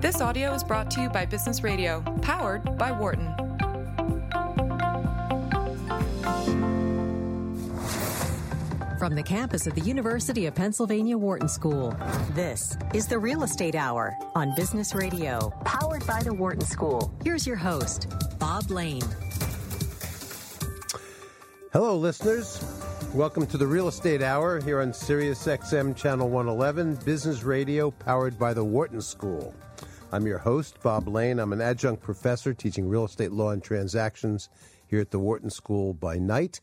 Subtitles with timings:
[0.00, 3.34] This audio is brought to you by Business Radio, powered by Wharton.
[8.98, 11.94] From the campus of the University of Pennsylvania Wharton School,
[12.30, 17.14] this is the Real Estate Hour on Business Radio, powered by the Wharton School.
[17.22, 18.06] Here's your host,
[18.38, 19.02] Bob Lane.
[21.74, 22.64] Hello, listeners.
[23.12, 28.38] Welcome to the Real Estate Hour here on Sirius XM Channel 111, Business Radio, powered
[28.38, 29.54] by the Wharton School.
[30.12, 31.38] I'm your host, Bob Lane.
[31.38, 34.48] I'm an adjunct professor teaching real estate law and transactions
[34.88, 36.60] here at the Wharton School by night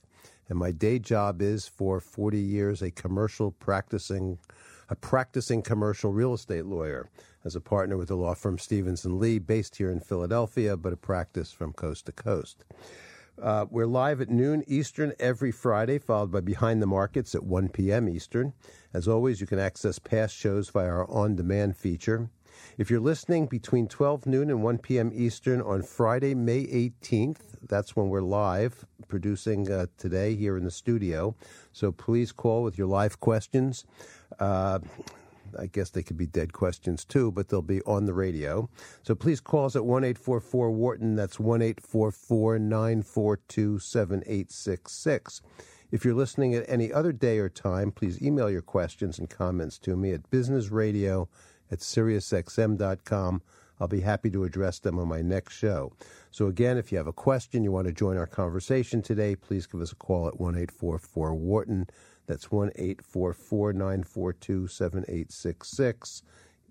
[0.50, 4.38] and my day job is for 40 years a commercial practicing
[4.90, 7.10] a practicing commercial real estate lawyer
[7.46, 10.92] as a partner with the law firm Stevens & Lee based here in Philadelphia but
[10.92, 12.66] a practice from coast to coast.
[13.42, 17.70] Uh, we're live at noon Eastern every Friday, followed by Behind the Markets at 1
[17.70, 18.10] p.m.
[18.10, 18.52] Eastern.
[18.96, 22.32] As always, you can access past shows via our on demand feature.
[22.78, 25.12] If you're listening between 12 noon and 1 p.m.
[25.12, 30.70] Eastern on Friday, May 18th, that's when we're live producing uh, today here in the
[30.70, 31.36] studio.
[31.74, 33.84] So please call with your live questions.
[34.40, 34.78] Uh,
[35.58, 38.70] I guess they could be dead questions too, but they'll be on the radio.
[39.02, 41.16] So please call us at 1 844 Wharton.
[41.16, 45.42] That's 1 844 942 7866.
[45.90, 49.80] If you're listening at any other day or time, please email your questions and comments
[49.80, 51.28] to me at businessradio
[51.72, 53.42] at SiriusXM.com.
[53.80, 55.94] I'll be happy to address them on my next show.
[56.32, 59.68] So, again, if you have a question, you want to join our conversation today, please
[59.68, 61.88] give us a call at 1 844 Wharton.
[62.26, 66.24] That's 1 844 942 7866.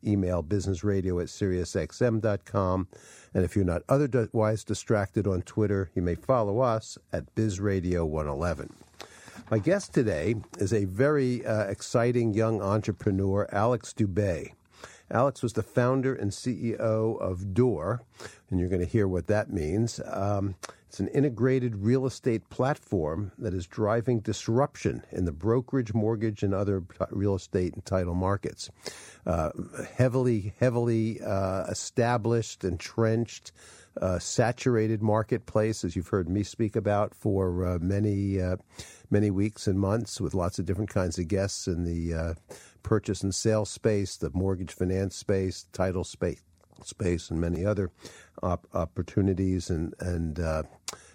[0.06, 2.88] Email businessradio at SiriusXM.com.
[3.34, 8.70] And if you're not otherwise distracted on Twitter, you may follow us at BizRadio111.
[9.50, 14.55] My guest today is a very uh, exciting young entrepreneur, Alex Doubet.
[15.10, 18.02] Alex was the founder and CEO of Door,
[18.50, 20.00] and you're going to hear what that means.
[20.06, 20.56] Um,
[20.88, 26.54] it's an integrated real estate platform that is driving disruption in the brokerage, mortgage, and
[26.54, 28.70] other real estate and title markets.
[29.26, 29.50] Uh,
[29.96, 33.52] heavily, heavily uh, established, entrenched,
[34.00, 38.56] uh, saturated marketplace, as you've heard me speak about for uh, many, uh,
[39.10, 42.34] many weeks and months, with lots of different kinds of guests in the uh,
[42.86, 46.40] purchase and sale space, the mortgage finance space, title space,
[46.84, 47.90] space, and many other
[48.44, 50.62] op- opportunities and and uh,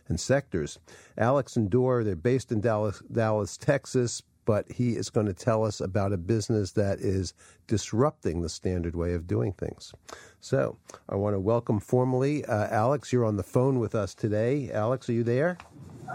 [0.10, 0.80] and sectors.
[1.18, 5.64] Alex and Door, they're based in Dallas, Dallas, Texas, but he is going to tell
[5.64, 7.34] us about a business that is
[7.68, 9.94] disrupting the standard way of doing things.
[10.42, 10.78] So,
[11.08, 13.14] I want to welcome formally uh, Alex.
[13.14, 14.70] You're on the phone with us today.
[14.74, 15.58] Alex, are you there?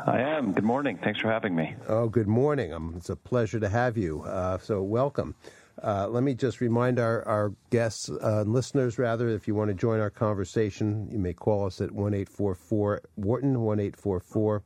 [0.05, 0.53] I am.
[0.53, 0.99] Good morning.
[1.03, 1.75] Thanks for having me.
[1.89, 2.73] Oh, good morning.
[2.73, 4.23] Um, it's a pleasure to have you.
[4.23, 5.34] Uh, so, welcome.
[5.83, 9.75] Uh, let me just remind our, our guests uh, listeners, rather, if you want to
[9.75, 14.62] join our conversation, you may call us at 1 844 Wharton, 1 844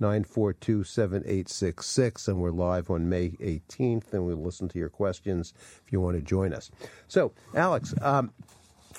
[0.00, 2.28] 942 7866.
[2.28, 6.16] And we're live on May 18th, and we'll listen to your questions if you want
[6.16, 6.70] to join us.
[7.08, 8.32] So, Alex, um,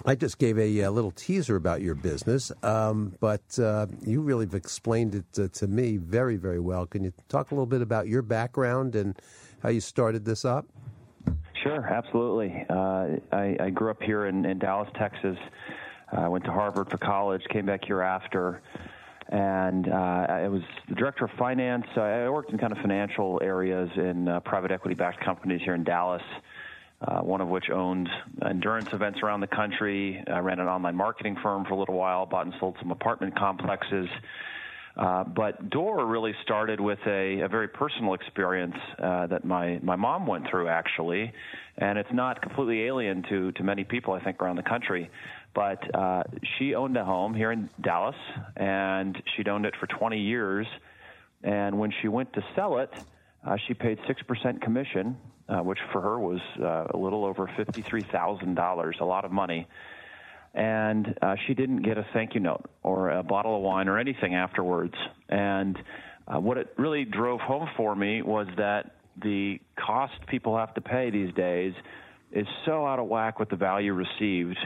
[0.06, 4.46] I just gave a, a, little teaser about your business, um, but uh, you really
[4.46, 6.86] have explained it to, to, me very, very well.
[6.86, 9.20] Can you talk a little bit about your background and
[9.62, 10.66] how you started this up?
[11.64, 12.66] Sure, absolutely.
[12.70, 15.38] Uh, I, I, grew up here in, in Dallas, Texas.
[16.12, 18.62] I went to Harvard for college, came back here after,
[19.30, 21.86] and uh, I was the director of finance.
[21.96, 26.22] I worked in kind of financial areas in uh, private equity-backed companies here in Dallas
[27.08, 28.10] uh, one of which owned
[28.48, 30.24] endurance events around the country.
[30.28, 33.38] I ran an online marketing firm for a little while, bought and sold some apartment
[33.38, 34.08] complexes.
[34.98, 39.96] Uh, but Door really started with a, a very personal experience uh, that my, my
[39.96, 41.34] mom went through, actually.
[41.78, 45.10] And it's not completely alien to, to many people, I think, around the country.
[45.54, 46.24] But uh,
[46.58, 48.16] she owned a home here in Dallas,
[48.56, 50.66] and she'd owned it for 20 years.
[51.44, 52.94] And when she went to sell it,
[53.46, 55.18] uh, she paid 6% commission
[55.48, 59.68] uh, which for her was uh, a little over $53,000, a lot of money.
[60.54, 64.00] And uh, she didn't get a thank you note or a bottle of wine or
[64.00, 64.96] anything afterwards.
[65.30, 65.78] And
[66.28, 70.82] uh, what it really drove home for me was that the cost people have to
[70.82, 71.74] pay these days
[72.32, 74.58] is so out of whack with the value received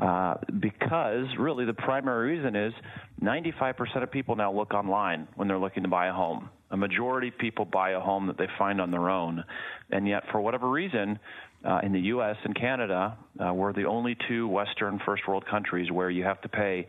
[0.00, 2.72] uh, because really the primary reason is
[3.20, 6.48] 95% of people now look online when they're looking to buy a home.
[6.72, 9.44] A majority of people buy a home that they find on their own.
[9.90, 11.18] And yet, for whatever reason,
[11.64, 12.36] uh, in the U.S.
[12.44, 16.48] and Canada, uh, we're the only two Western first world countries where you have to
[16.48, 16.86] pay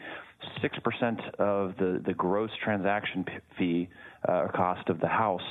[0.63, 3.25] 6% of the, the gross transaction
[3.57, 3.89] fee
[4.27, 5.41] uh, cost of the house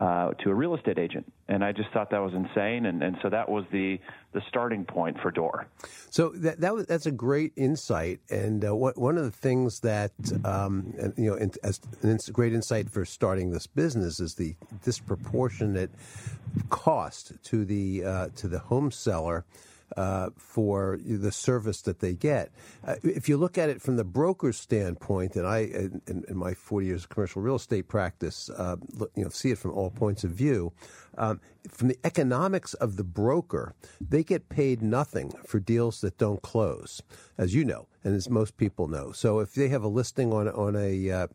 [0.00, 1.30] uh, to a real estate agent.
[1.48, 2.86] And I just thought that was insane.
[2.86, 3.98] And, and so that was the,
[4.32, 5.66] the starting point for Door.
[6.10, 8.20] So that, that was, that's a great insight.
[8.30, 10.12] And uh, what, one of the things that,
[10.44, 14.54] um, you know, as a great insight for starting this business is the
[14.84, 15.90] disproportionate
[16.70, 19.44] cost to the, uh, to the home seller
[19.96, 22.50] uh, for the service that they get.
[22.86, 26.54] Uh, if you look at it from the broker's standpoint, and I, in, in my
[26.54, 28.76] 40 years of commercial real estate practice, uh,
[29.14, 30.72] you know, see it from all points of view.
[31.16, 36.40] Um, from the economics of the broker, they get paid nothing for deals that don't
[36.42, 37.02] close,
[37.36, 39.12] as you know, and as most people know.
[39.12, 41.26] So if they have a listing on on a uh,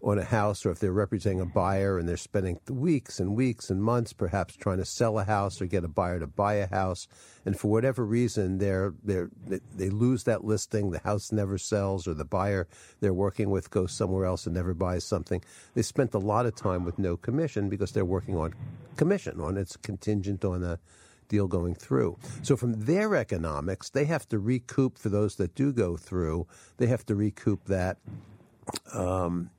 [0.00, 3.68] on a house or if they're representing a buyer and they're spending weeks and weeks
[3.68, 6.68] and months perhaps trying to sell a house or get a buyer to buy a
[6.68, 7.08] house
[7.44, 9.28] and for whatever reason they're, they're,
[9.74, 12.68] they lose that listing the house never sells or the buyer
[13.00, 15.42] they're working with goes somewhere else and never buys something
[15.74, 18.54] they spent a lot of time with no commission because they're working on
[18.96, 20.78] commission on it's contingent on a
[21.28, 22.16] deal going through.
[22.42, 26.46] So from their economics, they have to recoup for those that do go through.
[26.78, 27.98] They have to recoup that
[28.92, 29.50] um,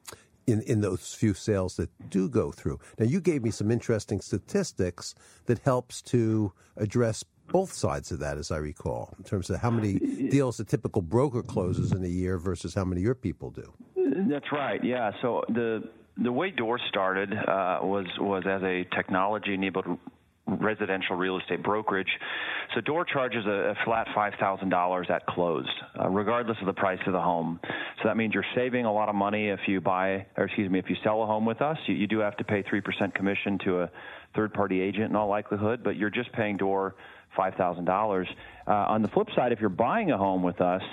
[0.52, 2.80] in, in those few sales that do go through.
[2.98, 5.16] Now, you gave me some interesting statistics
[5.46, 9.72] that helps to address both sides of that, as I recall, in terms of how
[9.72, 9.98] many
[10.30, 13.74] deals a typical broker closes in a year versus how many your people do.
[14.30, 14.84] That's right.
[14.84, 15.12] Yeah.
[15.22, 15.90] So the
[16.22, 19.86] the way Door started uh, was was as a technology enabled
[20.58, 22.10] residential real estate brokerage.
[22.74, 25.68] So Door charges a, a flat $5,000 at close,
[26.00, 27.60] uh, regardless of the price of the home.
[27.64, 30.80] So that means you're saving a lot of money if you buy, or excuse me,
[30.80, 31.78] if you sell a home with us.
[31.88, 33.92] You, you do have to pay 3% commission to a
[34.36, 36.96] third party agent in all likelihood, but you're just paying Door
[37.38, 38.28] $5,000.
[38.68, 40.84] Uh, on the flip side, if you're buying a home with us,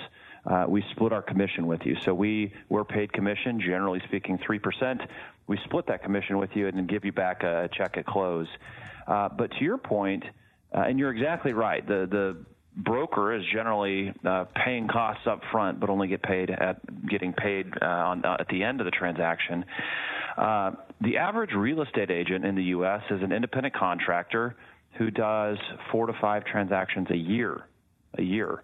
[0.47, 1.95] uh, we split our commission with you.
[2.03, 5.01] So we we're paid commission, generally speaking, three percent.
[5.47, 8.47] We split that commission with you and then give you back a check at close.
[9.07, 10.23] Uh, but to your point,
[10.75, 11.85] uh, and you're exactly right.
[11.87, 12.37] The the
[12.77, 17.71] broker is generally uh, paying costs up front, but only get paid at getting paid
[17.81, 19.65] uh, on, uh, at the end of the transaction.
[20.37, 20.71] Uh,
[21.01, 23.01] the average real estate agent in the U.S.
[23.09, 24.55] is an independent contractor
[24.97, 25.57] who does
[25.91, 27.65] four to five transactions a year,
[28.17, 28.63] a year,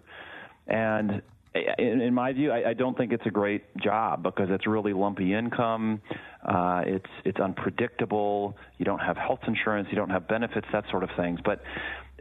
[0.66, 1.22] and
[1.54, 4.92] in, in my view, I, I don't think it's a great job because it's really
[4.92, 6.00] lumpy income.
[6.44, 8.56] Uh, it's it's unpredictable.
[8.78, 9.88] You don't have health insurance.
[9.90, 10.66] You don't have benefits.
[10.72, 11.40] That sort of things.
[11.44, 11.62] But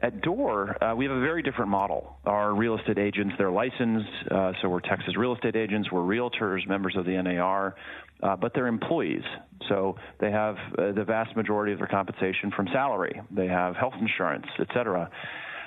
[0.01, 2.17] at Door, uh, we have a very different model.
[2.25, 5.91] Our real estate agents, they're licensed, uh, so we're Texas real estate agents.
[5.91, 7.75] We're realtors, members of the NAR,
[8.21, 9.23] uh, but they're employees.
[9.69, 13.21] So they have uh, the vast majority of their compensation from salary.
[13.31, 15.09] They have health insurance, et cetera.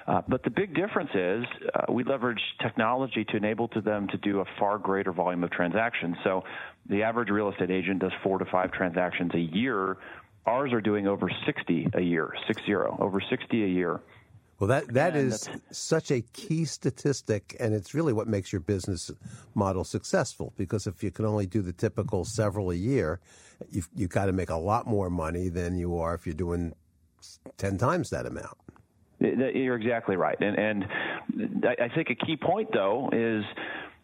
[0.07, 1.45] Uh, but the big difference is
[1.75, 5.51] uh, we leverage technology to enable to them to do a far greater volume of
[5.51, 6.17] transactions.
[6.23, 6.45] So
[6.89, 9.97] the average real estate agent does four to five transactions a year.
[10.47, 14.01] Ours are doing over 60 a year, six zero, over 60 a year.
[14.61, 18.61] Well, that that and is such a key statistic, and it's really what makes your
[18.61, 19.11] business
[19.55, 20.55] model successful.
[20.57, 23.21] Because if you can only do the typical several a year,
[23.71, 26.75] you've you've got to make a lot more money than you are if you're doing
[27.59, 28.57] ten times that amount.
[29.19, 33.45] You're exactly right, and and I think a key point though is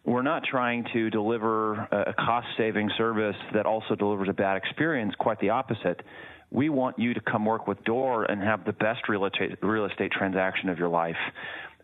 [0.05, 5.13] we're not trying to deliver a cost saving service that also delivers a bad experience.
[5.19, 6.01] Quite the opposite.
[6.51, 9.85] We want you to come work with Door and have the best real estate, real
[9.85, 11.15] estate transaction of your life.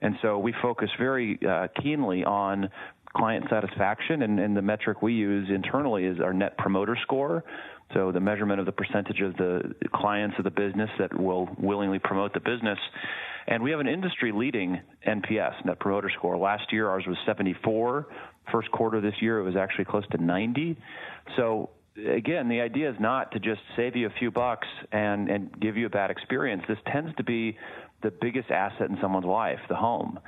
[0.02, 2.70] And so we focus very uh, keenly on
[3.16, 7.44] client satisfaction, and, and the metric we use internally is our net promoter score.
[7.94, 12.00] So the measurement of the percentage of the clients of the business that will willingly
[12.00, 12.78] promote the business.
[13.48, 16.38] And we have an industry leading NPS, Net Promoter Score.
[16.38, 18.08] Last year ours was 74.
[18.52, 20.78] First quarter this year it was actually close to 90.
[21.36, 21.72] So
[22.08, 25.78] again, the idea is not to just save you a few bucks and, and give
[25.78, 26.62] you a bad experience.
[26.68, 27.58] This tends to be
[28.04, 30.20] the biggest asset in someone's life, the home.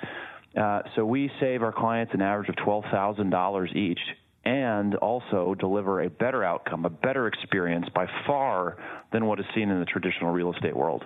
[0.55, 3.99] Uh, so we save our clients an average of $12,000 each
[4.43, 8.77] and also deliver a better outcome, a better experience by far
[9.11, 11.03] than what is seen in the traditional real estate world.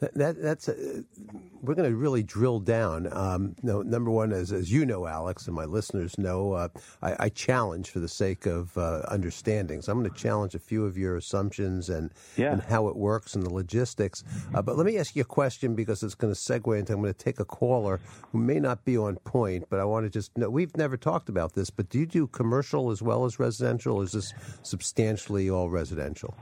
[0.00, 1.04] That, that, that's a,
[1.62, 3.10] we're going to really drill down.
[3.10, 6.68] Um, no, number one, as as you know, Alex, and my listeners know, uh,
[7.02, 9.80] I, I, challenge for the sake of uh, understanding.
[9.80, 12.52] So I'm going to challenge a few of your assumptions and yeah.
[12.52, 14.22] and how it works and the logistics.
[14.54, 16.92] Uh, but let me ask you a question because it's going to segue into.
[16.92, 18.00] I'm going to take a caller
[18.32, 21.30] who may not be on point, but I want to just know we've never talked
[21.30, 21.70] about this.
[21.70, 23.96] But do you do commercial as well as residential?
[23.96, 26.34] Or is this substantially all residential?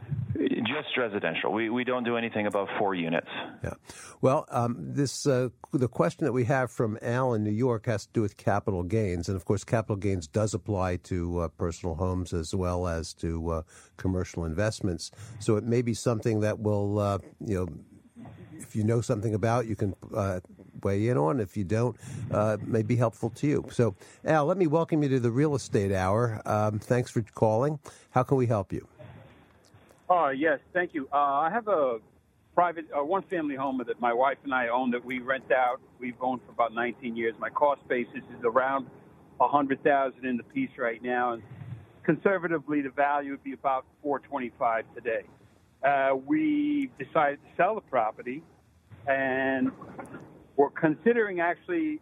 [0.74, 1.52] Just residential.
[1.52, 3.28] We we don't do anything above four units.
[3.62, 3.74] Yeah.
[4.20, 8.06] Well, um, this uh, the question that we have from Al in New York has
[8.06, 11.94] to do with capital gains, and of course, capital gains does apply to uh, personal
[11.94, 13.62] homes as well as to uh,
[13.96, 15.10] commercial investments.
[15.38, 18.26] So it may be something that will, uh, you know,
[18.58, 20.40] if you know something about, you can uh,
[20.82, 21.40] weigh in on.
[21.40, 21.96] If you don't,
[22.30, 23.66] uh, may be helpful to you.
[23.70, 26.42] So, Al, let me welcome you to the Real Estate Hour.
[26.44, 27.78] Um, thanks for calling.
[28.10, 28.86] How can we help you?
[30.08, 31.08] Oh, yes, thank you.
[31.12, 31.98] Uh, I have a
[32.54, 35.80] private, uh, one family home that my wife and I own that we rent out.
[35.98, 37.34] We've owned for about 19 years.
[37.38, 38.86] My cost basis is around
[39.38, 41.32] 100000 in the piece right now.
[41.32, 41.42] And
[42.04, 45.22] conservatively, the value would be about 425 today.
[45.82, 48.42] Uh, we decided to sell the property
[49.06, 49.70] and
[50.56, 52.00] we're considering actually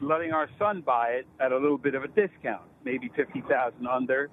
[0.00, 4.30] letting our son buy it at a little bit of a discount, maybe 50000 under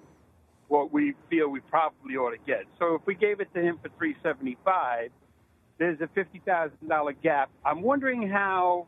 [0.68, 2.64] what we feel we probably ought to get.
[2.80, 5.12] So if we gave it to him for 375,
[5.78, 7.50] there's a $50,000 gap.
[7.66, 8.88] I'm wondering how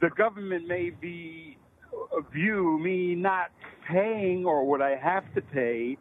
[0.00, 1.56] the government may be
[1.92, 3.50] uh, view me not
[3.88, 5.98] paying or what I have to pay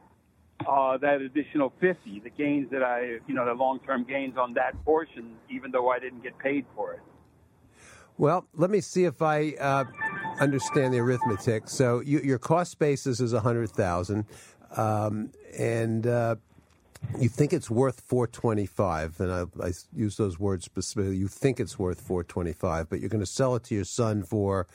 [0.68, 4.74] uh, that additional 50, the gains that I, you know, the long-term gains on that
[4.86, 7.00] portion, even though I didn't get paid for it.
[8.18, 9.86] Well, let me see if I uh,
[10.40, 11.68] understand the arithmetic.
[11.68, 14.26] So you, your cost basis is 100000
[14.78, 16.36] um, and uh,
[17.20, 21.78] you think it's worth 425 and I, I, use those words specifically you think it's
[21.78, 24.68] worth 425 but you're going to sell it to your son for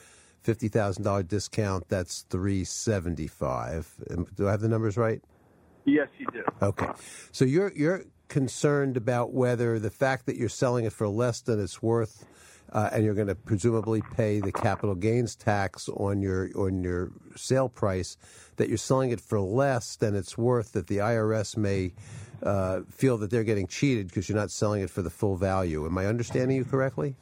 [0.45, 3.95] $50000 discount that's 375
[4.35, 5.21] do i have the numbers right?
[5.85, 6.43] Yes you do.
[6.61, 6.89] Okay.
[7.31, 11.61] So you're you're concerned about whether the fact that you're selling it for less than
[11.61, 12.25] it's worth
[12.71, 17.11] uh, and you're going to presumably pay the capital gains tax on your on your
[17.35, 18.17] sale price,
[18.57, 20.73] that you're selling it for less than it's worth.
[20.73, 21.93] That the IRS may
[22.43, 25.85] uh, feel that they're getting cheated because you're not selling it for the full value.
[25.85, 27.15] Am I understanding you correctly?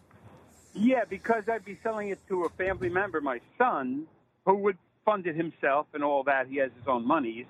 [0.74, 4.08] Yeah, because I'd be selling it to a family member, my son,
[4.46, 6.48] who would fund it himself and all that.
[6.48, 7.46] He has his own monies.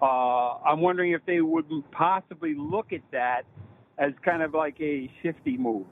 [0.00, 3.44] Uh, I'm wondering if they wouldn't possibly look at that
[3.98, 5.86] as kind of like a shifty move?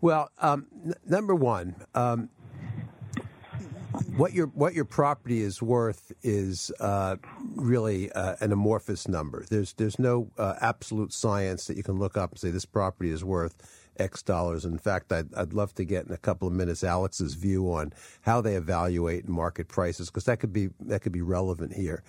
[0.00, 2.28] Well, um, n- number one, um,
[4.16, 7.16] what your what your property is worth is uh,
[7.54, 9.44] really uh, an amorphous number.
[9.48, 13.10] There's there's no uh, absolute science that you can look up and say this property
[13.10, 13.56] is worth
[13.98, 14.64] X dollars.
[14.64, 17.92] In fact, I'd, I'd love to get in a couple of minutes Alex's view on
[18.22, 22.02] how they evaluate market prices because that could be that could be relevant here.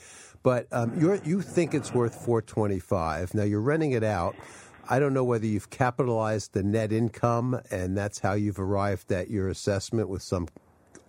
[0.44, 3.34] But um, you you think it's worth 425.
[3.34, 4.36] Now you're renting it out.
[4.90, 9.30] I don't know whether you've capitalized the net income and that's how you've arrived at
[9.30, 10.48] your assessment with some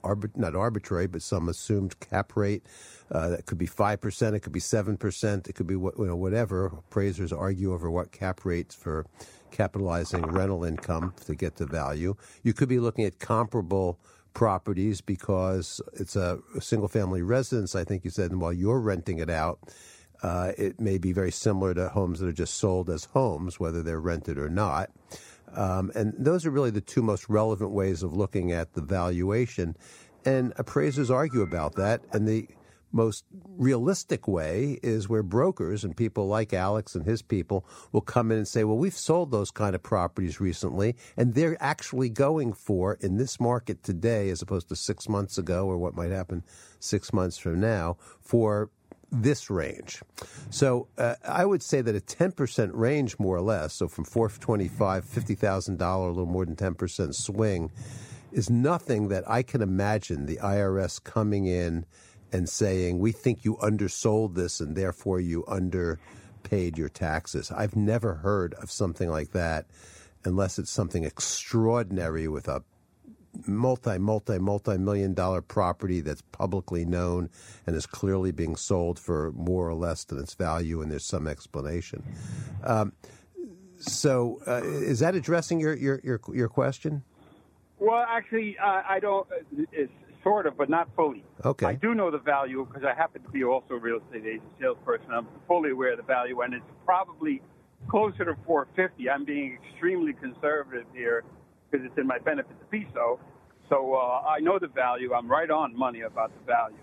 [0.03, 2.65] arbit- not arbitrary, but some assumed cap rate.
[3.11, 5.93] Uh, that could be five percent, it could be seven percent, it could be you
[5.97, 6.67] know whatever.
[6.67, 9.07] Appraisers argue over what cap rates for
[9.51, 12.15] capitalizing rental income to get the value.
[12.43, 13.99] You could be looking at comparable
[14.35, 17.75] properties because it's a single family residence.
[17.75, 19.59] I think you said, and while you're renting it out,
[20.23, 23.83] uh, it may be very similar to homes that are just sold as homes, whether
[23.83, 24.91] they're rented or not.
[25.55, 29.77] Um, and those are really the two most relevant ways of looking at the valuation.
[30.25, 32.03] And appraisers argue about that.
[32.13, 32.49] And the
[32.93, 33.25] most
[33.57, 38.39] realistic way is where brokers and people like Alex and his people will come in
[38.39, 42.95] and say, well, we've sold those kind of properties recently, and they're actually going for,
[43.01, 46.43] in this market today, as opposed to six months ago or what might happen
[46.81, 48.71] six months from now, for
[49.11, 50.03] this range.
[50.51, 55.05] So uh, I would say that a 10% range, more or less, so from 425
[55.05, 57.71] $50,000, a little more than 10% swing,
[58.33, 61.87] is nothing that I can imagine the IRS coming in
[62.33, 67.51] and saying, we think you undersold this and therefore you underpaid your taxes.
[67.51, 69.67] I've never heard of something like that
[70.25, 72.63] unless it's something extraordinary with a
[73.47, 77.31] multi, multi, multi million dollar property that's publicly known
[77.67, 81.27] and is clearly being sold for more or less than its value, and there's some
[81.27, 82.03] explanation.
[82.65, 82.93] Um,
[83.79, 87.05] so, uh, is that addressing your, your, your, your question?
[87.79, 89.27] Well, actually, uh, I don't.
[89.71, 89.93] It's
[90.25, 91.25] sort of, but not fully.
[91.45, 91.67] Okay.
[91.67, 94.43] I do know the value because I happen to be also a real estate agent,
[94.61, 95.13] salesperson.
[95.13, 97.41] I'm fully aware of the value, and it's probably
[97.89, 99.09] closer to 450.
[99.09, 101.25] I'm being extremely conservative here
[101.71, 103.19] because it's in my benefit to be so.
[103.69, 105.13] So uh, I know the value.
[105.13, 106.77] I'm right on money about the value.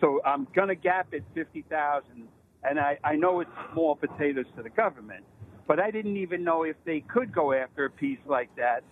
[0.00, 2.28] So I'm going to gap it 50,000
[2.64, 5.24] and I, I know it's small potatoes to the government,
[5.66, 8.82] but I didn't even know if they could go after a piece like that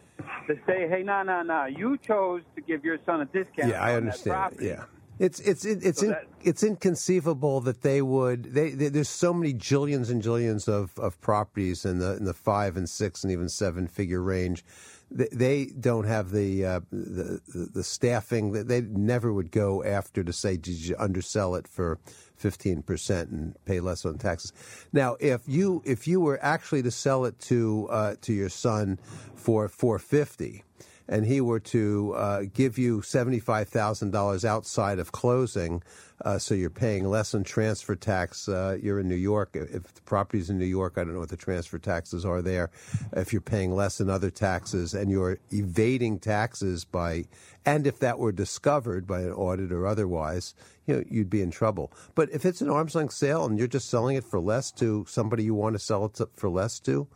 [0.46, 3.68] to say, hey, no, no, no, you chose to give your son a discount.
[3.70, 4.34] Yeah, I understand.
[4.34, 4.84] Property, yeah.
[5.18, 8.52] It's it's it's So in, that- it's inconceivable that they would.
[8.52, 12.34] They, they there's so many jillions and jillions of, of properties in the in the
[12.34, 14.64] five and six and even seven figure range.
[15.10, 20.24] They, don't have the, uh, the the the staffing that they never would go after
[20.24, 21.98] to say, did you undersell it for
[22.36, 24.52] fifteen percent and pay less on taxes?
[24.92, 28.98] Now, if you if you were actually to sell it to uh, to your son
[29.36, 30.64] for four fifty
[31.08, 35.82] and he were to uh, give you $75,000 outside of closing,
[36.24, 39.50] uh, so you're paying less in transfer tax, uh, you're in New York.
[39.54, 42.70] If the property's in New York, I don't know what the transfer taxes are there.
[43.12, 47.24] If you're paying less in other taxes and you're evading taxes by,
[47.66, 50.54] and if that were discovered by an audit or otherwise,
[50.86, 51.92] you know, you'd be in trouble.
[52.14, 55.04] But if it's an arm's length sale and you're just selling it for less to
[55.08, 57.08] somebody you want to sell it to, for less to,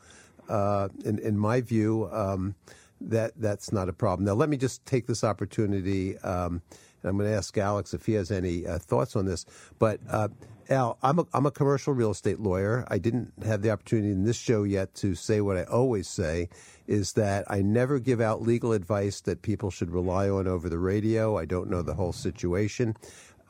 [0.49, 2.55] uh, in, in my view, um,
[3.01, 4.27] that that's not a problem.
[4.27, 6.63] Now, let me just take this opportunity, um,
[7.03, 9.47] and I'm going to ask Alex if he has any uh, thoughts on this.
[9.79, 10.29] But uh,
[10.71, 12.85] Al, I'm a, I'm a commercial real estate lawyer.
[12.89, 16.49] I didn't have the opportunity in this show yet to say what I always say
[16.87, 20.79] is that I never give out legal advice that people should rely on over the
[20.79, 21.39] radio.
[21.39, 22.97] I don't know the whole situation.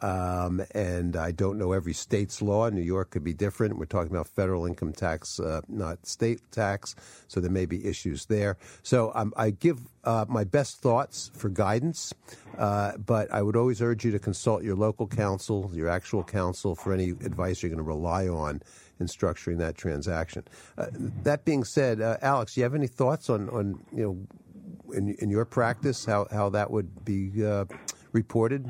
[0.00, 2.68] Um, and I don't know every state's law.
[2.68, 3.78] New York could be different.
[3.78, 6.94] We're talking about federal income tax, uh, not state tax,
[7.26, 8.56] so there may be issues there.
[8.82, 12.14] So um, I give uh, my best thoughts for guidance,
[12.56, 16.74] uh, but I would always urge you to consult your local counsel, your actual counsel,
[16.74, 18.62] for any advice you're going to rely on
[19.00, 20.44] in structuring that transaction.
[20.76, 20.86] Uh,
[21.22, 25.14] that being said, uh, Alex, do you have any thoughts on, on you know, in,
[25.16, 27.64] in your practice, how, how that would be uh,
[28.12, 28.68] reported?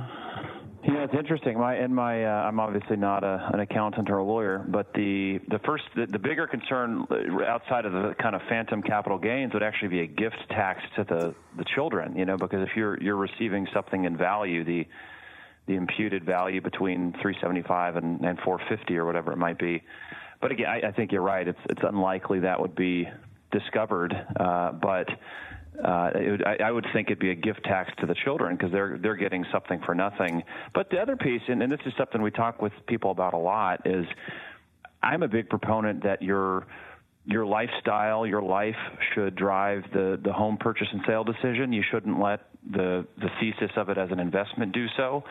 [0.84, 1.58] You know, it's interesting.
[1.58, 5.40] My and my, uh, I'm obviously not a, an accountant or a lawyer, but the
[5.48, 9.52] the first, the, the bigger concern uh, outside of the kind of phantom capital gains
[9.54, 12.16] would actually be a gift tax to the the children.
[12.16, 14.86] You know, because if you're you're receiving something in value, the
[15.66, 19.82] the imputed value between 375 and, and 450 or whatever it might be.
[20.40, 21.46] But again, I, I think you're right.
[21.46, 23.08] It's it's unlikely that would be
[23.50, 25.08] discovered, uh, but
[25.84, 26.10] uh,
[26.46, 29.16] I, I would think it'd be a gift tax to the children because they're they're
[29.16, 30.42] getting something for nothing.
[30.74, 33.38] But the other piece, and, and this is something we talk with people about a
[33.38, 34.06] lot, is
[35.02, 36.66] I'm a big proponent that your
[37.24, 38.76] your lifestyle, your life
[39.14, 41.72] should drive the the home purchase and sale decision.
[41.72, 45.22] You shouldn't let the the thesis of it as an investment do so.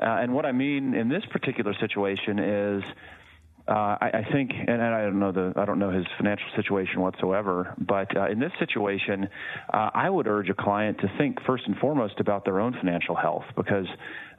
[0.00, 2.82] Uh, and what I mean in this particular situation is
[3.72, 7.00] uh, I, I think, and I don't know the, I don't know his financial situation
[7.00, 9.18] whatsoever, but uh, in this situation,
[9.72, 13.16] uh, I would urge a client to think first and foremost about their own financial
[13.16, 13.86] health, because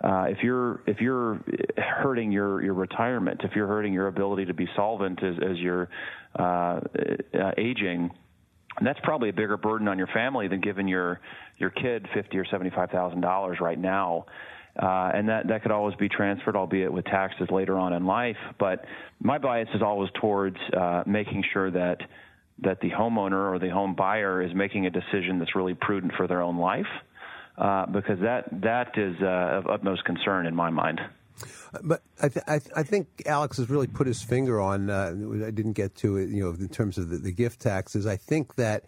[0.03, 1.41] uh, if you're if you're
[1.77, 5.89] hurting your your retirement, if you're hurting your ability to be solvent as, as you're
[6.37, 8.11] uh, uh, aging,
[8.85, 11.21] that's probably a bigger burden on your family than giving your
[11.57, 14.25] your kid fifty or seventy five thousand dollars right now.
[14.75, 18.37] Uh, and that, that could always be transferred, albeit with taxes later on in life.
[18.59, 18.85] But
[19.19, 21.97] my bias is always towards uh, making sure that
[22.63, 26.27] that the homeowner or the home buyer is making a decision that's really prudent for
[26.27, 26.87] their own life,
[27.57, 30.99] uh, because that that is uh, of utmost concern in my mind.
[31.83, 34.89] But I, th- I, th- I think Alex has really put his finger on.
[34.89, 35.13] Uh,
[35.45, 38.05] I didn't get to it, you know, in terms of the, the gift taxes.
[38.05, 38.85] I think that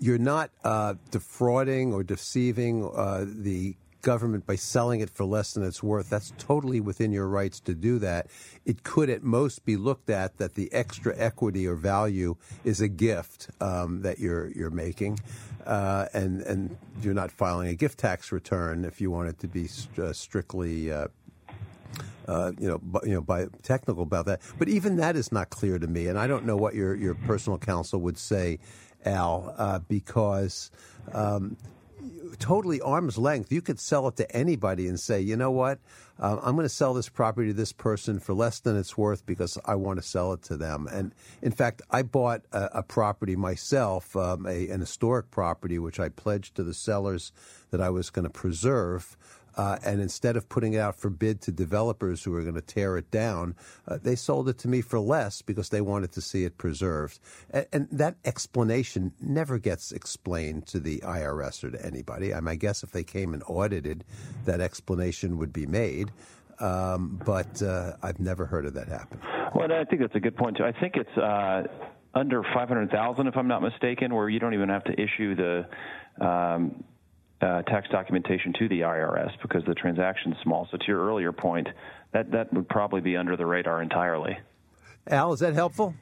[0.00, 5.82] you're not uh, defrauding or deceiving the government by selling it for less than it's
[5.82, 6.08] worth.
[6.10, 8.28] That's totally within your rights to do that.
[8.64, 12.88] It could at most be looked at that the extra equity or value is a
[12.88, 15.18] gift um, that you're you're making,
[15.66, 19.48] uh, and and you're not filing a gift tax return if you want it to
[19.48, 20.92] be st- uh, strictly.
[20.92, 21.08] Uh,
[22.28, 24.40] uh, you know, you know, by technical about that.
[24.58, 27.14] But even that is not clear to me, and I don't know what your your
[27.14, 28.60] personal counsel would say,
[29.04, 30.70] Al, uh, because.
[31.12, 31.56] Um,
[32.38, 33.52] totally arm's length.
[33.52, 35.78] You could sell it to anybody and say, you know what,
[36.18, 39.26] um, I'm going to sell this property to this person for less than it's worth
[39.26, 40.86] because I want to sell it to them.
[40.90, 41.12] And
[41.42, 46.08] in fact, I bought a, a property myself, um, a, an historic property, which I
[46.08, 47.32] pledged to the sellers
[47.70, 49.16] that I was going to preserve.
[49.56, 52.60] Uh, and instead of putting it out for bid to developers who were going to
[52.60, 53.54] tear it down,
[53.86, 57.18] uh, they sold it to me for less because they wanted to see it preserved.
[57.50, 62.34] And, and that explanation never gets explained to the IRS or to anybody.
[62.34, 64.04] I, mean, I guess if they came and audited,
[64.44, 66.10] that explanation would be made.
[66.60, 69.20] Um, but uh, I've never heard of that happen.
[69.54, 70.64] Well, I think that's a good point too.
[70.64, 71.62] I think it's uh,
[72.14, 75.34] under five hundred thousand, if I'm not mistaken, where you don't even have to issue
[75.34, 76.24] the.
[76.24, 76.84] Um,
[77.44, 80.66] uh, tax documentation to the IRS because the transaction's small.
[80.70, 81.68] So to your earlier point,
[82.12, 84.38] that that would probably be under the radar entirely.
[85.08, 85.94] Al, is that helpful?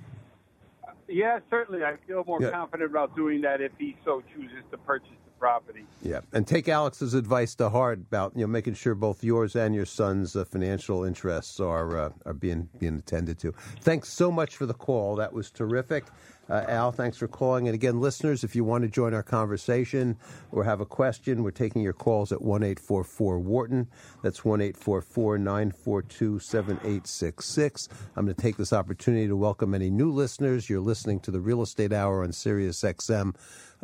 [1.09, 1.85] Yeah, certainly.
[1.85, 2.50] I feel more Yeah.
[2.50, 5.85] confident about doing that if he so chooses to purchase the property.
[6.00, 9.74] Yeah, and take Alex's advice to heart about you know making sure both yours and
[9.74, 13.52] your son's uh, financial interests are uh, are being being attended to.
[13.81, 15.16] Thanks so much for the call.
[15.16, 16.05] That was terrific.
[16.50, 17.68] Uh, Al, thanks for calling.
[17.68, 20.16] And again, listeners, if you want to join our conversation
[20.50, 23.88] or have a question, we're taking your calls at 1 844 Wharton.
[24.22, 27.88] That's 1 844 942 7866.
[28.16, 30.68] I'm going to take this opportunity to welcome any new listeners.
[30.68, 33.35] You're listening to the Real Estate Hour on Sirius XM.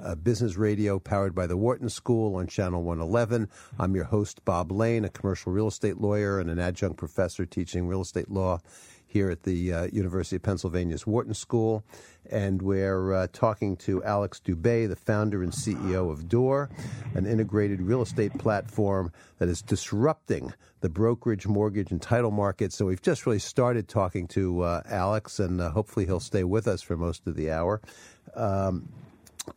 [0.00, 3.48] Uh, business radio powered by the Wharton School on Channel 111.
[3.80, 7.88] I'm your host, Bob Lane, a commercial real estate lawyer and an adjunct professor teaching
[7.88, 8.60] real estate law
[9.08, 11.82] here at the uh, University of Pennsylvania's Wharton School.
[12.30, 16.68] And we're uh, talking to Alex Doubet, the founder and CEO of Door,
[17.14, 22.72] an integrated real estate platform that is disrupting the brokerage, mortgage, and title market.
[22.72, 26.68] So we've just really started talking to uh, Alex, and uh, hopefully he'll stay with
[26.68, 27.80] us for most of the hour.
[28.34, 28.88] Um,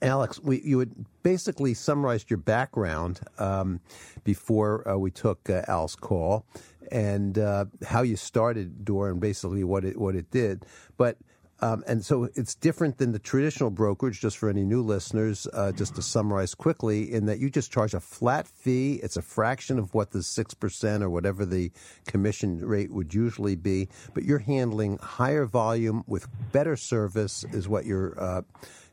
[0.02, 0.92] Alex, we, you had
[1.24, 3.82] basically summarized your background um,
[4.24, 6.46] before uh, we took uh, Al's call
[6.92, 10.66] and uh, how you started Door and basically what it what it did.
[10.98, 11.18] But
[11.64, 15.72] um, and so it's different than the traditional brokerage, just for any new listeners, uh,
[15.72, 19.00] just to summarize quickly, in that you just charge a flat fee.
[19.04, 21.72] It's a fraction of what the 6% or whatever the
[22.08, 27.86] commission rate would usually be, but you're handling higher volume with better service, is what
[27.86, 28.20] you're.
[28.20, 28.42] Uh,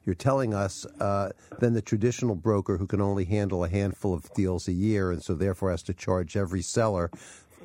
[0.05, 4.33] you're telling us uh, than the traditional broker who can only handle a handful of
[4.33, 7.11] deals a year and so therefore has to charge every seller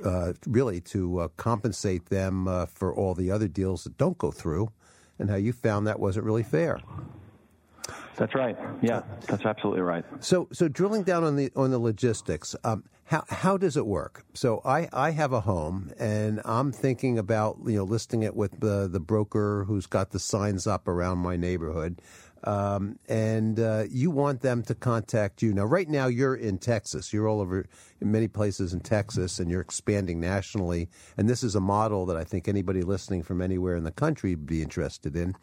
[0.03, 4.31] uh, really to uh, compensate them uh, for all the other deals that don't go
[4.31, 4.71] through,
[5.19, 6.79] and how you found that wasn't really fair.
[8.15, 8.57] That's right.
[8.81, 10.05] Yeah, that's absolutely right.
[10.19, 14.23] So, so drilling down on the on the logistics, um, how how does it work?
[14.33, 18.59] So, I, I have a home, and I'm thinking about you know listing it with
[18.59, 22.01] the the broker who's got the signs up around my neighborhood.
[22.43, 25.53] Um, and uh, you want them to contact you.
[25.53, 27.13] Now, right now, you're in Texas.
[27.13, 27.65] You're all over
[28.01, 30.89] in many places in Texas, and you're expanding nationally.
[31.17, 34.31] And this is a model that I think anybody listening from anywhere in the country
[34.31, 35.35] would be interested in,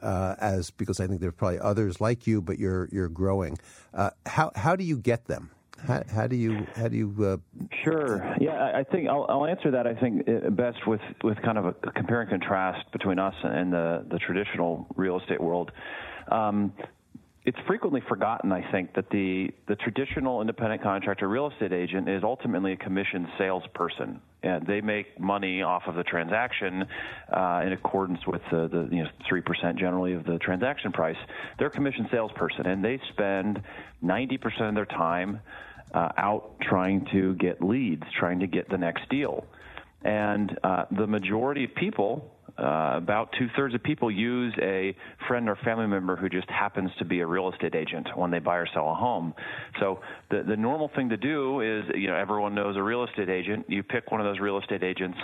[0.00, 3.58] uh, as because I think there's probably others like you, but you're you're growing.
[3.92, 5.50] Uh, how how do you get them?
[5.86, 7.14] How, how, do you how do you?
[7.22, 7.36] Uh,
[7.84, 8.34] sure.
[8.40, 9.86] Yeah, I think I'll, I'll, answer that.
[9.86, 13.72] I think uh, best with, with kind of a compare and contrast between us and
[13.72, 15.70] the the traditional real estate world.
[16.28, 16.72] Um,
[17.46, 22.24] it's frequently forgotten, I think, that the, the traditional independent contractor real estate agent is
[22.24, 24.20] ultimately a commissioned salesperson.
[24.42, 26.84] And they make money off of the transaction
[27.32, 31.16] uh, in accordance with the, the you know, 3% generally of the transaction price.
[31.56, 33.62] They're a commissioned salesperson, and they spend
[34.02, 35.38] 90% of their time
[35.94, 39.46] uh, out trying to get leads, trying to get the next deal.
[40.02, 44.96] And uh, the majority of people uh, about two thirds of people use a
[45.28, 48.38] friend or family member who just happens to be a real estate agent when they
[48.38, 49.34] buy or sell a home.
[49.80, 53.28] So the the normal thing to do is, you know, everyone knows a real estate
[53.28, 53.66] agent.
[53.68, 55.18] You pick one of those real estate agents,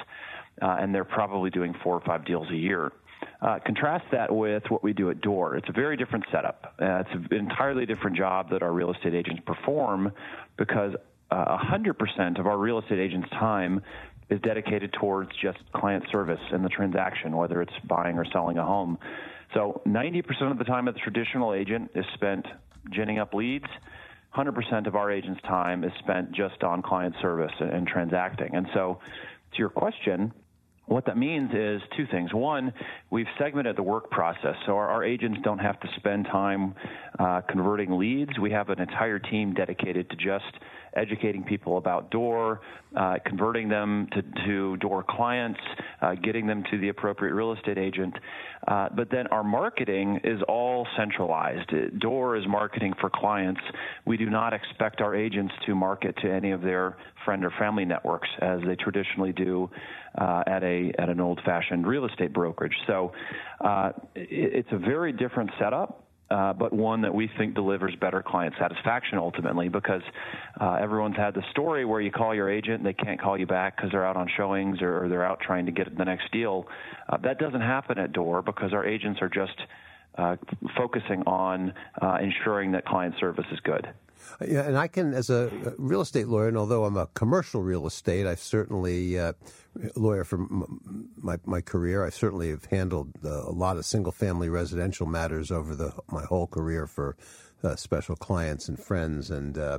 [0.61, 2.93] uh, and they're probably doing four or five deals a year.
[3.41, 5.57] Uh, contrast that with what we do at Door.
[5.57, 6.75] It's a very different setup.
[6.81, 10.13] Uh, it's an entirely different job that our real estate agents perform
[10.57, 10.95] because
[11.31, 13.81] uh, 100% of our real estate agents' time
[14.31, 18.65] is dedicated towards just client service in the transaction, whether it's buying or selling a
[18.65, 18.99] home.
[19.55, 22.47] So 90% of the time of the traditional agent is spent
[22.91, 23.67] ginning up leads.
[24.35, 28.55] 100% of our agent's time is spent just on client service and transacting.
[28.55, 28.99] And so,
[29.53, 30.33] to your question,
[30.87, 32.33] what that means is two things.
[32.33, 32.73] One,
[33.11, 36.75] we've segmented the work process, so our, our agents don't have to spend time
[37.19, 38.39] uh, converting leads.
[38.39, 40.59] We have an entire team dedicated to just
[40.95, 42.61] educating people about Door,
[42.97, 45.61] uh, converting them to, to Door clients,
[46.01, 48.15] uh, getting them to the appropriate real estate agent.
[48.69, 51.73] Uh, but then our marketing is all centralized.
[51.99, 53.61] Door is marketing for clients.
[54.05, 57.85] We do not expect our agents to market to any of their friend or family
[57.85, 59.71] networks as they traditionally do
[60.19, 62.77] uh, at a at an old-fashioned real estate brokerage.
[62.87, 63.13] So
[63.65, 64.29] uh, it,
[64.67, 69.19] it's a very different setup uh, but one that we think delivers better client satisfaction
[69.19, 70.03] ultimately because
[70.61, 73.47] uh, everyone's had the story where you call your agent and they can't call you
[73.47, 76.67] back because they're out on showings or, they're out trying to get the next deal.
[77.09, 79.59] Uh, that doesn't happen at Door because our agents are just
[80.17, 80.37] uh,
[80.77, 83.89] focusing on uh, ensuring that client service is good.
[84.41, 87.87] Yeah, and I can, as a real estate lawyer, and although I'm a commercial real
[87.87, 89.33] estate, I've certainly uh,
[89.97, 90.39] lawyer for
[91.17, 92.05] my my career.
[92.05, 96.25] I certainly have handled uh, a lot of single family residential matters over the my
[96.25, 97.17] whole career for
[97.63, 99.79] uh, special clients and friends, and uh,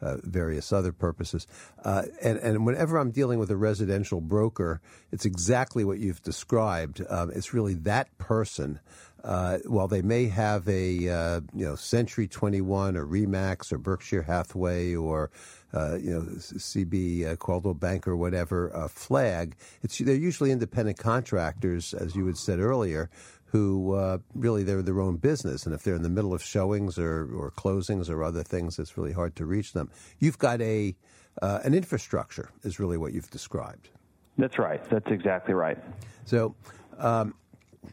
[0.00, 1.46] uh, various other purposes.
[1.82, 4.80] Uh, and, and whenever I'm dealing with a residential broker,
[5.10, 7.02] it's exactly what you've described.
[7.08, 8.80] Um, it's really that person.
[9.24, 14.22] Uh, while they may have a uh, you know Century 21 or Remax or Berkshire
[14.22, 15.30] Hathaway or
[15.72, 20.98] uh, you know CB uh, Coldwell Bank or whatever uh, flag, it's they're usually independent
[20.98, 23.08] contractors, as you had said earlier,
[23.46, 26.98] who uh, really they're their own business, and if they're in the middle of showings
[26.98, 29.90] or, or closings or other things, it's really hard to reach them.
[30.18, 30.94] You've got a
[31.40, 33.88] uh, an infrastructure, is really what you've described.
[34.36, 34.84] That's right.
[34.90, 35.78] That's exactly right.
[36.26, 36.54] So.
[36.98, 37.34] Um,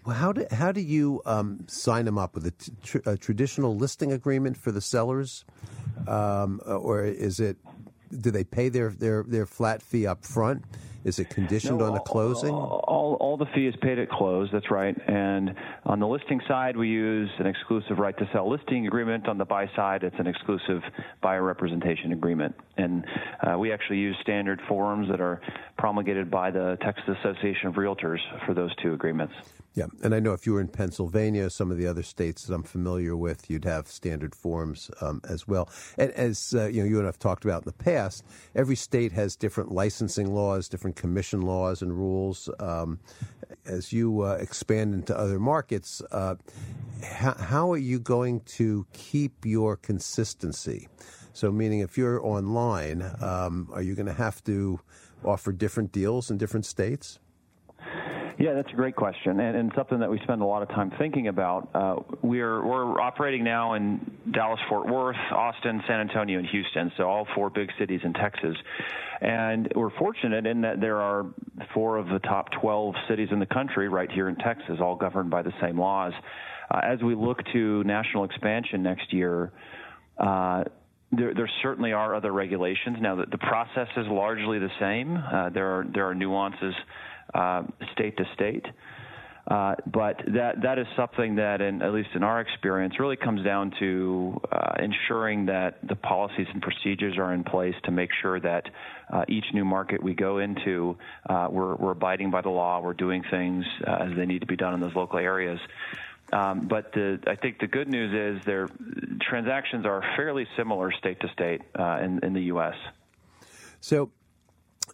[0.08, 4.12] how do how do you um, sign them up with a, tr- a, traditional listing
[4.12, 5.46] agreement for the sellers,
[6.08, 7.58] um, or is it
[8.20, 10.64] do they pay their, their, their flat fee up front?
[11.04, 12.54] Is it conditioned no, on the closing?
[12.54, 14.50] All, all the fee is paid at close.
[14.54, 14.96] That's right.
[15.08, 19.28] And on the listing side, we use an exclusive right to sell listing agreement.
[19.28, 20.84] On the buy side, it's an exclusive
[21.24, 22.54] buyer representation agreement.
[22.78, 23.04] And
[23.42, 25.42] uh, we actually use standard forms that are
[25.80, 29.34] promulgated by the Texas Association of Realtors for those two agreements.
[29.74, 32.54] Yeah, and I know if you were in Pennsylvania, some of the other states that
[32.54, 35.70] I'm familiar with, you'd have standard forms um, as well.
[35.98, 39.14] And as uh, you know, you and I've talked about in the past, every state
[39.14, 42.50] has different licensing laws, different commission laws and rules.
[42.60, 43.00] Um,
[43.66, 46.36] as you uh, expand into other markets, uh,
[47.04, 50.90] how, how are you going to keep your consistency?
[51.32, 54.82] So, meaning if you're online, um, are you going to have to
[55.24, 57.20] offer different deals in different states?
[58.42, 60.92] Yeah, that's a great question, and, and something that we spend a lot of time
[60.98, 61.70] thinking about.
[61.76, 64.00] Uh, we're we're operating now in
[64.32, 68.56] Dallas, Fort Worth, Austin, San Antonio, and Houston, so all four big cities in Texas.
[69.22, 71.28] And we're fortunate in that there are
[71.72, 75.30] four of the top 12 cities in the country right here in Texas, all governed
[75.30, 76.14] by the same laws.
[76.72, 79.52] Uh, as we look to national expansion next year.
[80.18, 80.64] Uh,
[81.14, 82.98] there, there, certainly are other regulations.
[83.02, 85.18] Now, the, the process is largely the same.
[85.18, 86.74] Uh, there are there are nuances
[87.34, 87.64] uh,
[87.94, 88.66] state to state.
[89.48, 93.44] Uh, but that that is something that, in, at least in our experience, really comes
[93.44, 98.40] down to uh, ensuring that the policies and procedures are in place to make sure
[98.40, 98.70] that
[99.12, 100.96] uh, each new market we go into,
[101.28, 104.48] uh, we're, we're abiding by the law, we're doing things uh, as they need to
[104.48, 105.60] be done in those local areas.
[106.32, 108.70] Um, but the, I think the good news is their
[109.22, 112.76] transactions are fairly similar state to state in, in the U.S.
[113.82, 114.12] So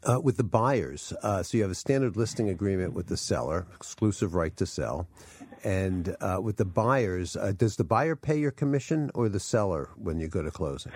[0.08, 3.68] uh, with the buyers, uh, so you have a standard listing agreement with the seller,
[3.76, 5.08] exclusive right to sell.
[5.64, 9.90] And uh, with the buyers, uh, does the buyer pay your commission or the seller
[9.98, 10.92] when you go to closing?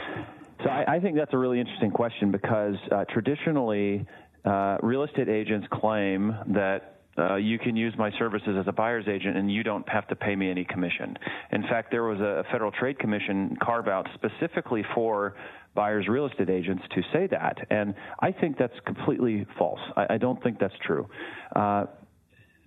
[0.64, 4.06] So I, I think that's a really interesting question because uh, traditionally,
[4.46, 9.08] uh, real estate agents claim that uh, you can use my services as a buyer's
[9.08, 11.18] agent and you don't have to pay me any commission.
[11.52, 15.36] In fact, there was a Federal Trade Commission carve out specifically for
[15.74, 17.58] buyers real estate agents to say that.
[17.70, 19.80] And I think that's completely false.
[19.96, 21.08] I, I don't think that's true.
[21.56, 21.86] Uh,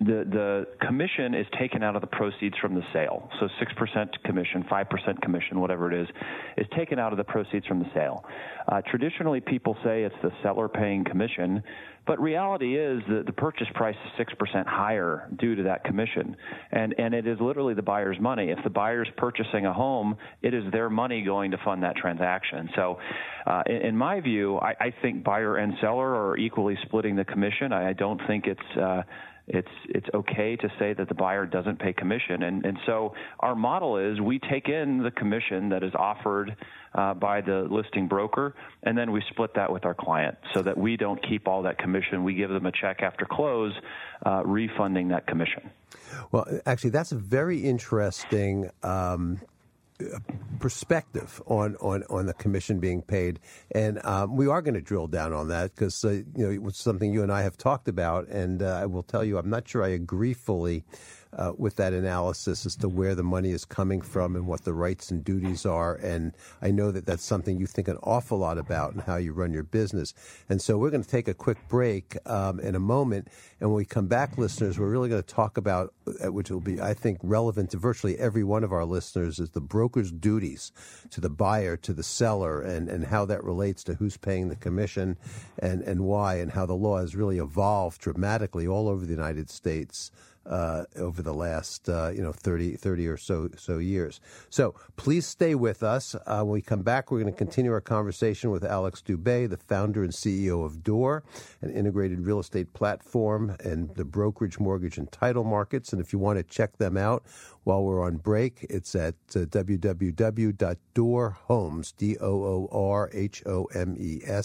[0.04, 3.28] the the commission is taken out of the proceeds from the sale.
[3.40, 6.08] So six percent commission, five percent commission, whatever it is,
[6.56, 8.24] is taken out of the proceeds from the sale.
[8.68, 11.62] Uh, traditionally, people say it's the seller paying commission,
[12.06, 16.36] but reality is that the purchase price is six percent higher due to that commission,
[16.72, 18.50] and and it is literally the buyer's money.
[18.50, 22.68] If the buyer's purchasing a home, it is their money going to fund that transaction.
[22.76, 22.98] So,
[23.46, 27.24] uh, in, in, my view, I, I, think buyer and seller are equally splitting the
[27.24, 27.72] commission.
[27.72, 29.02] I, I don't think it's uh,
[29.46, 32.44] it's it's okay to say that the buyer doesn't pay commission.
[32.44, 36.56] And and so our model is we take in the commission that is offered
[36.94, 38.54] uh, by the listing broker
[38.84, 41.78] and then we split that with our client so that we don't keep all that
[41.78, 42.24] commission.
[42.24, 43.74] We give them a check after close
[44.24, 45.70] uh, refunding that commission.
[46.32, 49.40] Well actually that's a very interesting um,
[50.58, 53.40] perspective on, on, on the commission being paid,
[53.72, 56.80] and um, we are going to drill down on that because uh, you know it's
[56.80, 59.68] something you and I have talked about, and uh, I will tell you I'm not
[59.68, 60.84] sure I agree fully
[61.36, 64.72] uh, with that analysis as to where the money is coming from and what the
[64.72, 65.94] rights and duties are.
[65.96, 69.32] And I know that that's something you think an awful lot about and how you
[69.32, 70.14] run your business.
[70.48, 73.28] And so we're going to take a quick break um, in a moment.
[73.60, 75.94] And when we come back, listeners, we're really going to talk about,
[76.24, 79.50] uh, which will be, I think, relevant to virtually every one of our listeners, is
[79.50, 80.72] the broker's duties
[81.10, 84.56] to the buyer, to the seller, and, and how that relates to who's paying the
[84.56, 85.16] commission
[85.58, 89.50] and, and why, and how the law has really evolved dramatically all over the United
[89.50, 90.10] States
[90.46, 94.20] uh, over the last uh, you know 30, 30 or so so years.
[94.50, 96.14] So please stay with us.
[96.14, 99.56] Uh, when we come back, we're going to continue our conversation with Alex Doubet, the
[99.56, 101.24] founder and CEO of Door,
[101.60, 105.92] an integrated real estate platform and the brokerage, mortgage, and title markets.
[105.92, 107.24] And if you want to check them out
[107.64, 110.56] while we're on break, it's at uh, www.doorhomes,
[111.96, 112.54] D-O-O-R-H-O-M-E-S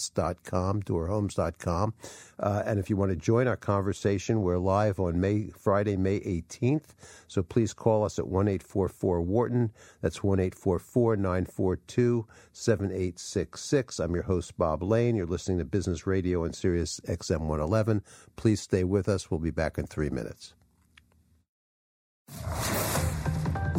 [0.09, 1.93] dot com, doorhomes.com.
[2.39, 6.21] Uh, and if you want to join our conversation, we're live on May Friday, May
[6.21, 6.95] 18th.
[7.27, 9.71] So please call us at 1 844 Wharton.
[10.01, 13.99] That's 1 844 942 7866.
[13.99, 15.15] I'm your host, Bob Lane.
[15.17, 18.01] You're listening to Business Radio on Sirius XM 111.
[18.37, 19.29] Please stay with us.
[19.29, 20.53] We'll be back in three minutes.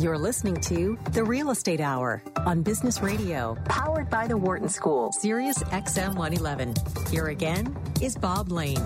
[0.01, 5.13] You're listening to The Real Estate Hour on Business Radio, powered by the Wharton School,
[5.13, 6.75] Sirius XM 111.
[7.11, 8.83] Here again is Bob Lane.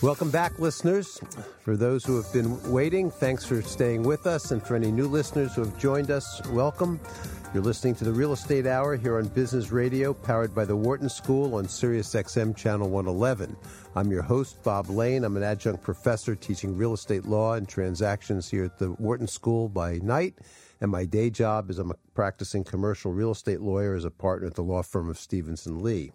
[0.00, 1.20] Welcome back, listeners.
[1.60, 4.52] For those who have been waiting, thanks for staying with us.
[4.52, 6.98] And for any new listeners who have joined us, welcome.
[7.54, 11.08] You're listening to the Real Estate Hour here on Business Radio, powered by the Wharton
[11.08, 13.56] School on Sirius XM Channel 111.
[13.96, 15.24] I'm your host, Bob Lane.
[15.24, 19.70] I'm an adjunct professor teaching real estate law and transactions here at the Wharton School
[19.70, 20.34] by night.
[20.82, 24.48] And my day job is I'm a practicing commercial real estate lawyer as a partner
[24.48, 26.12] at the law firm of Stevens & Lee.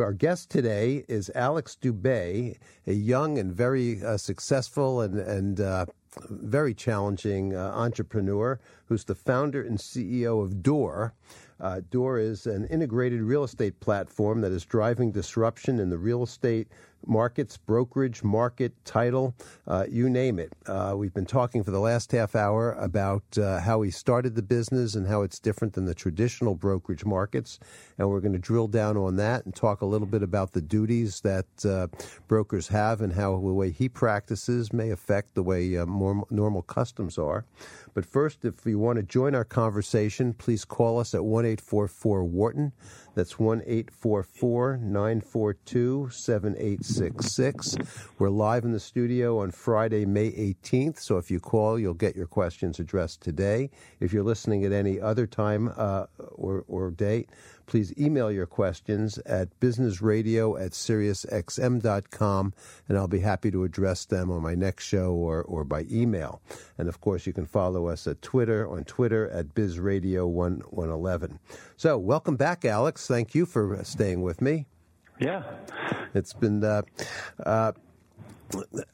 [0.00, 5.86] Our guest today is Alex Doubet, a young and very uh, successful and, and uh,
[6.30, 11.12] very challenging uh, entrepreneur who's the founder and CEO of Door.
[11.60, 16.22] Uh, Door is an integrated real estate platform that is driving disruption in the real
[16.22, 16.68] estate
[17.06, 19.34] markets, brokerage, market, title,
[19.66, 20.52] uh, you name it.
[20.66, 24.42] Uh, we've been talking for the last half hour about uh, how he started the
[24.42, 27.58] business and how it's different than the traditional brokerage markets.
[27.98, 30.60] And we're going to drill down on that and talk a little bit about the
[30.60, 31.88] duties that uh,
[32.28, 36.62] brokers have and how the way he practices may affect the way uh, more normal
[36.62, 37.44] customs are.
[37.94, 42.24] But first, if you want to join our conversation, please call us at 1 844
[42.24, 42.72] Wharton.
[43.14, 47.76] That's 1 844 942 7866.
[48.18, 50.98] We're live in the studio on Friday, May 18th.
[50.98, 53.70] So if you call, you'll get your questions addressed today.
[53.98, 57.30] If you're listening at any other time uh, or, or date,
[57.70, 62.52] please email your questions at businessradio at siriusxm.com,
[62.88, 66.42] and I'll be happy to address them on my next show or, or by email.
[66.76, 71.38] And of course, you can follow us at Twitter, on Twitter at bizradio1111.
[71.76, 73.06] So, welcome back, Alex.
[73.06, 74.66] Thank you for staying with me.
[75.20, 75.44] Yeah.
[76.12, 76.64] It's been.
[76.64, 76.82] Uh,
[77.46, 77.72] uh,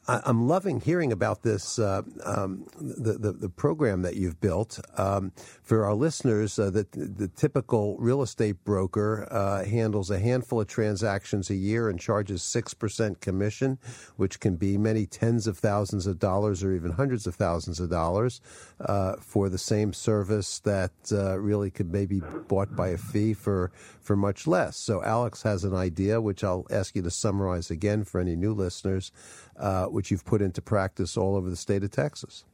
[0.07, 5.31] I'm loving hearing about this uh, um, the, the, the program that you've built um,
[5.63, 6.59] for our listeners.
[6.59, 11.89] Uh, the, the typical real estate broker uh, handles a handful of transactions a year
[11.89, 13.77] and charges six percent commission,
[14.15, 17.89] which can be many tens of thousands of dollars or even hundreds of thousands of
[17.89, 18.41] dollars
[18.81, 23.33] uh, for the same service that uh, really could maybe be bought by a fee
[23.33, 24.77] for for much less.
[24.77, 28.53] So Alex has an idea, which I'll ask you to summarize again for any new
[28.53, 29.11] listeners
[29.59, 32.45] uh, which you've put into practice all over the state of Texas.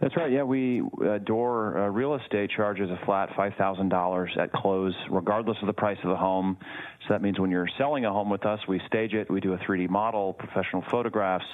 [0.00, 0.30] That's right.
[0.30, 4.94] Yeah, we uh, Door uh, Real Estate charges a flat five thousand dollars at close,
[5.10, 6.58] regardless of the price of the home.
[7.02, 9.54] So that means when you're selling a home with us, we stage it, we do
[9.54, 11.46] a 3D model, professional photographs,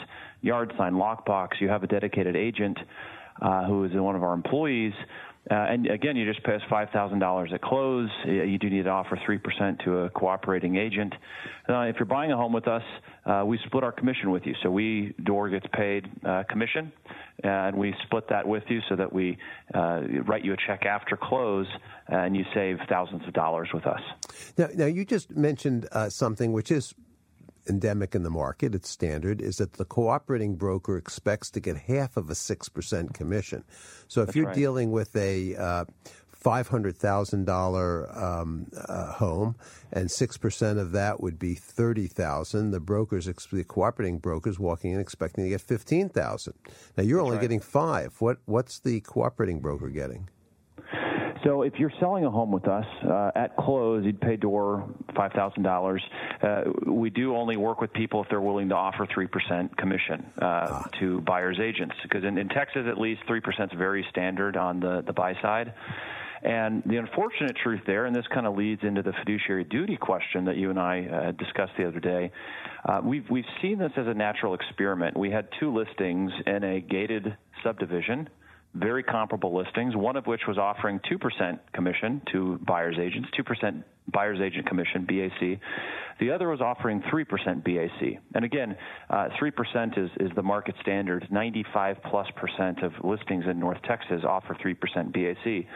[0.42, 1.60] yard sign, lockbox.
[1.60, 2.78] You have a dedicated agent
[3.40, 4.92] uh, who is one of our employees
[5.48, 8.10] uh, and again, you just pay $5,000 at close.
[8.24, 11.14] You do need to offer 3% to a cooperating agent.
[11.68, 12.82] Uh, if you're buying a home with us,
[13.26, 14.54] uh, we split our commission with you.
[14.62, 16.92] So we, Door gets paid uh, commission,
[17.44, 19.38] and we split that with you so that we
[19.72, 21.68] uh, write you a check after close,
[22.08, 24.00] and you save thousands of dollars with us.
[24.58, 26.92] Now, now you just mentioned uh, something which is
[27.68, 32.16] endemic in the market, it's standard, is that the cooperating broker expects to get half
[32.16, 33.64] of a 6% commission.
[34.08, 34.54] So if That's you're right.
[34.54, 35.84] dealing with a uh,
[36.44, 39.56] $500,000 um, uh, home,
[39.92, 45.44] and 6% of that would be 30000 the brokers, the cooperating brokers walking in expecting
[45.44, 46.54] to get 15000
[46.96, 47.40] Now, you're only right.
[47.42, 48.14] getting five.
[48.20, 50.28] What, what's the cooperating broker getting?
[51.44, 55.32] So if you're selling a home with us uh, at close, you'd pay door five
[55.32, 56.02] thousand uh, dollars.
[56.86, 60.82] We do only work with people if they're willing to offer three percent commission uh,
[61.00, 64.80] to buyers agents, because in, in Texas at least three percent is very standard on
[64.80, 65.74] the the buy side.
[66.42, 70.44] And the unfortunate truth there, and this kind of leads into the fiduciary duty question
[70.44, 72.30] that you and I uh, discussed the other day.
[72.84, 75.16] Uh, we've we've seen this as a natural experiment.
[75.16, 78.28] We had two listings in a gated subdivision
[78.78, 84.40] very comparable listings, one of which was offering 2% commission to buyer's agents, 2% buyer's
[84.40, 85.58] agent commission, BAC.
[86.20, 88.20] The other was offering 3% BAC.
[88.34, 88.76] And again,
[89.10, 91.26] uh, 3% is, is the market standard.
[91.30, 94.76] 95 plus percent of listings in North Texas offer 3%
[95.12, 95.66] BAC.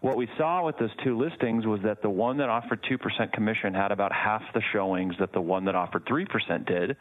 [0.00, 3.74] What we saw with those two listings was that the one that offered 2% commission
[3.74, 6.96] had about half the showings that the one that offered 3% did,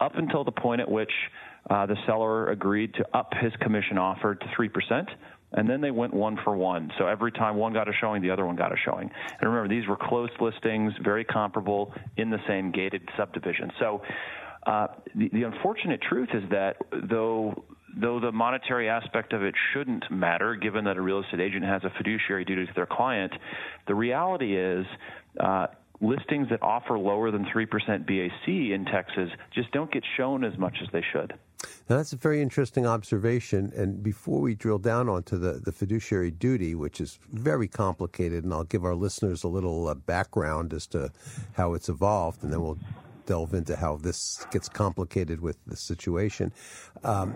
[0.00, 1.12] up until the point at which
[1.68, 5.06] uh, the seller agreed to up his commission offer to 3%.
[5.52, 6.92] And then they went one for one.
[6.96, 9.10] So every time one got a showing, the other one got a showing.
[9.40, 13.72] And remember, these were closed listings, very comparable in the same gated subdivision.
[13.80, 14.02] So
[14.64, 16.76] uh, the, the unfortunate truth is that
[17.08, 17.64] though
[17.96, 21.82] though the monetary aspect of it shouldn't matter, given that a real estate agent has
[21.82, 23.32] a fiduciary duty to their client,
[23.88, 24.86] the reality is
[25.40, 25.66] uh,
[26.00, 27.68] listings that offer lower than 3%
[28.06, 31.34] BAC in Texas just don't get shown as much as they should.
[31.88, 33.72] Now, that's a very interesting observation.
[33.76, 38.52] And before we drill down onto the, the fiduciary duty, which is very complicated, and
[38.52, 41.10] I'll give our listeners a little uh, background as to
[41.52, 42.78] how it's evolved, and then we'll
[43.26, 46.52] delve into how this gets complicated with the situation,
[47.04, 47.34] um,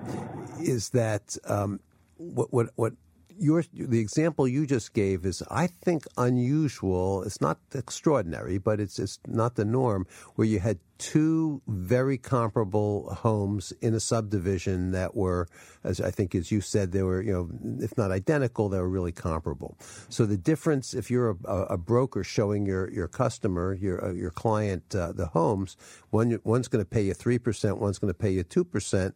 [0.60, 1.80] is that um,
[2.16, 2.92] what, what, what
[3.38, 7.22] your the example you just gave is, I think, unusual.
[7.24, 10.06] It's not extraordinary, but it's it's not the norm.
[10.36, 15.49] Where you had two very comparable homes in a subdivision that were,
[15.82, 18.88] as I think, as you said, they were, you know, if not identical, they were
[18.88, 19.76] really comparable.
[20.09, 24.30] So the difference, if you're a, a broker showing your your customer, your uh, your
[24.30, 25.76] client, uh, the homes,
[26.11, 29.14] one one's going to pay you three percent, one's going to pay you two percent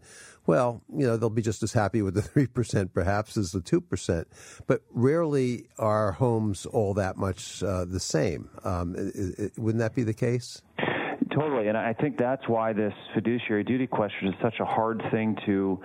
[0.48, 4.24] well, you know, they'll be just as happy with the 3% perhaps as the 2%.
[4.66, 8.48] But rarely are homes all that much uh, the same.
[8.64, 10.62] Um, it, it, wouldn't that be the case?
[11.38, 11.68] Totally.
[11.68, 15.80] And I think that's why this fiduciary duty question is such a hard thing to,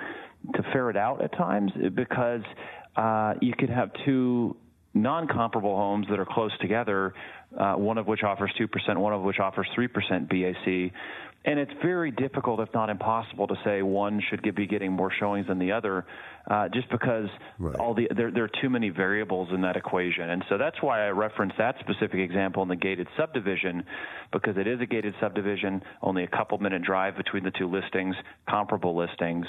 [0.56, 2.42] to ferret out at times because
[2.96, 4.56] uh, you could have two
[4.96, 7.14] non comparable homes that are close together,
[7.60, 10.92] uh, one of which offers 2%, one of which offers 3% BAC
[11.46, 15.48] and it's very difficult, if not impossible, to say one should be getting more showings
[15.48, 16.06] than the other,
[16.50, 17.28] uh, just because
[17.60, 17.76] right.
[17.76, 20.30] all the there, there are too many variables in that equation.
[20.30, 23.84] And so that's why I referenced that specific example in the gated subdivision,
[24.32, 28.16] because it is a gated subdivision, only a couple minute drive between the two listings,
[28.50, 29.46] comparable listings,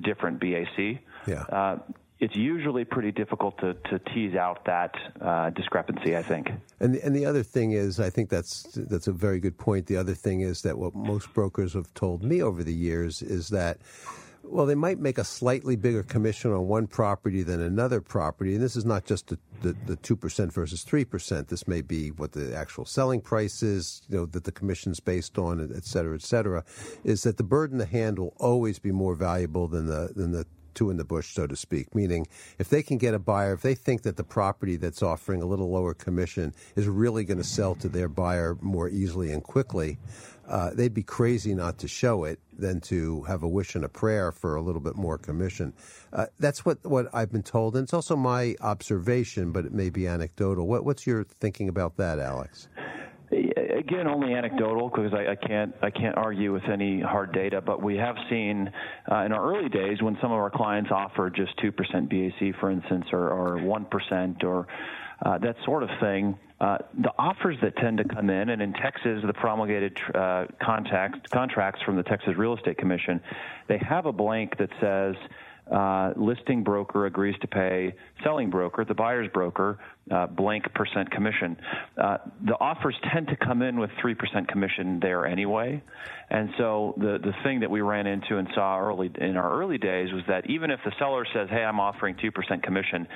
[0.00, 1.00] different BAC.
[1.26, 1.42] Yeah.
[1.42, 1.78] Uh,
[2.18, 6.16] it's usually pretty difficult to, to tease out that uh, discrepancy.
[6.16, 6.50] I think.
[6.80, 9.86] And the, and the other thing is, I think that's that's a very good point.
[9.86, 13.48] The other thing is that what most brokers have told me over the years is
[13.50, 13.78] that.
[14.48, 18.62] Well, they might make a slightly bigger commission on one property than another property, and
[18.62, 19.26] this is not just
[19.62, 21.48] the the two percent versus three percent.
[21.48, 25.36] This may be what the actual selling price is, you know, that the commission's based
[25.36, 26.62] on, et cetera, et cetera.
[27.02, 30.46] Is that the burden the hand will always be more valuable than the than the
[30.76, 31.94] two in the bush, so to speak.
[31.94, 35.42] Meaning, if they can get a buyer, if they think that the property that's offering
[35.42, 39.42] a little lower commission is really going to sell to their buyer more easily and
[39.42, 39.98] quickly,
[40.48, 43.88] uh, they'd be crazy not to show it than to have a wish and a
[43.88, 45.72] prayer for a little bit more commission.
[46.12, 49.90] Uh, that's what, what I've been told, and it's also my observation, but it may
[49.90, 50.66] be anecdotal.
[50.66, 52.68] What, what's your thinking about that, Alex?
[53.76, 57.60] Again, only anecdotal because I, I, can't I can't argue with any hard data.
[57.60, 58.70] But we have seen
[59.10, 62.54] uh, in our early days when some of our clients offer just two percent BAC,
[62.60, 64.66] for instance, or one percent, or
[65.24, 66.38] uh, that sort of thing.
[66.58, 71.28] Uh, the offers that tend to come in, and in Texas, the promulgated uh, contact,
[71.30, 73.20] contracts from the Texas Real Estate Commission,
[73.68, 75.14] they have a blank that says
[75.70, 79.78] uh, listing broker agrees to pay selling broker, the buyer's broker,
[80.10, 81.56] uh, blank percent commission.
[82.00, 85.82] Uh, the offers tend to come in with 3% commission there anyway.
[86.30, 89.78] And so the, the thing that we ran into and saw early in our early
[89.78, 93.06] days was that even if the seller says, hey, I'm offering 2% commission,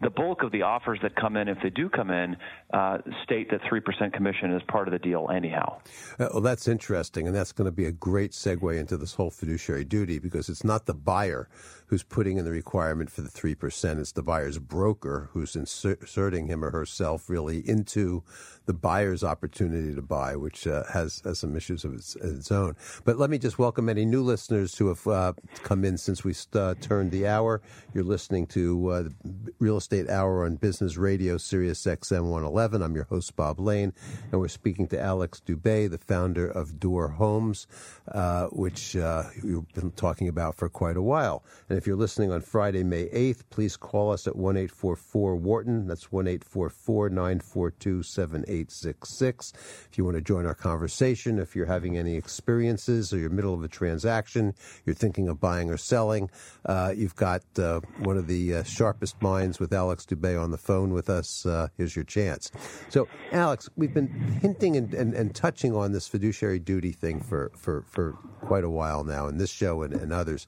[0.00, 2.36] the bulk of the offers that come in, if they do come in,
[2.72, 5.80] uh, state that 3% commission is part of the deal anyhow.
[6.18, 7.26] Uh, well, that's interesting.
[7.26, 10.64] And that's going to be a great segue into this whole fiduciary duty because it's
[10.64, 11.48] not the buyer
[11.90, 13.98] who's putting in the requirement for the 3%.
[13.98, 18.22] It's the buyer's broker who's inserting him or herself really into
[18.66, 22.76] the buyer's opportunity to buy, which uh, has, has some issues of its, its, own.
[23.04, 25.32] But let me just welcome any new listeners who have uh,
[25.64, 27.60] come in since we uh, turned the hour.
[27.92, 32.80] You're listening to uh, the Real Estate Hour on Business Radio, Sirius XM 111.
[32.80, 33.92] I'm your host, Bob Lane,
[34.30, 37.66] and we're speaking to Alex Doubet, the founder of Door Homes,
[38.06, 41.42] uh, which uh, we've been talking about for quite a while.
[41.68, 45.86] And if you're listening on Friday, May 8th, please call us at 1 844 Wharton.
[45.88, 49.54] That's 1 one eight four four nine four two seven eight six six.
[49.90, 53.54] If you want to join our conversation, if you're having any experiences or you're middle
[53.54, 54.52] of a transaction,
[54.84, 56.28] you're thinking of buying or selling,
[56.66, 60.58] uh, you've got uh, one of the uh, sharpest minds with Alex Doubet on the
[60.58, 61.46] phone with us.
[61.46, 62.50] Uh, here's your chance.
[62.90, 64.08] So, Alex, we've been
[64.42, 68.12] hinting and, and, and, touching on this fiduciary duty thing for, for, for
[68.42, 70.46] quite a while now in this show and, and others.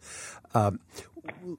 [0.54, 0.80] Um,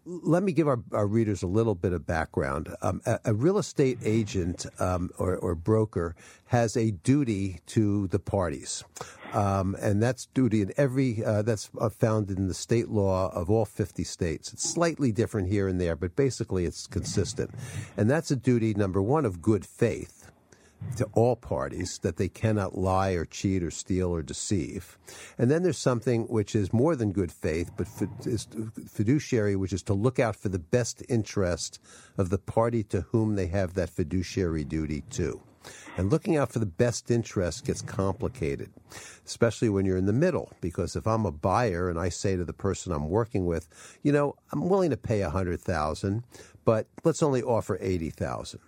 [0.06, 2.76] let me give our, our, readers a little bit of background.
[2.82, 6.16] Um, a, a, real estate agent um, or, or, broker
[6.48, 8.84] has a duty to the parties.
[9.32, 13.50] Um, and that's duty in every uh, that's uh, found in the state law of
[13.50, 14.54] all 50 states.
[14.54, 17.52] It's slightly different here and there, but basically it's consistent.
[17.98, 20.23] And that's a duty number one of good faith
[20.98, 24.98] to all parties that they cannot lie or cheat or steal or deceive.
[25.38, 29.94] And then there's something which is more than good faith, but fiduciary, which is to
[29.94, 31.80] look out for the best interest
[32.18, 35.42] of the party to whom they have that fiduciary duty to.
[35.96, 38.70] And looking out for the best interest gets complicated,
[39.26, 40.52] especially when you're in the middle.
[40.60, 43.70] Because if I'm a buyer and I say to the person I'm working with,
[44.02, 46.24] you know, I'm willing to pay a hundred thousand,
[46.66, 48.60] but let's only offer eighty thousand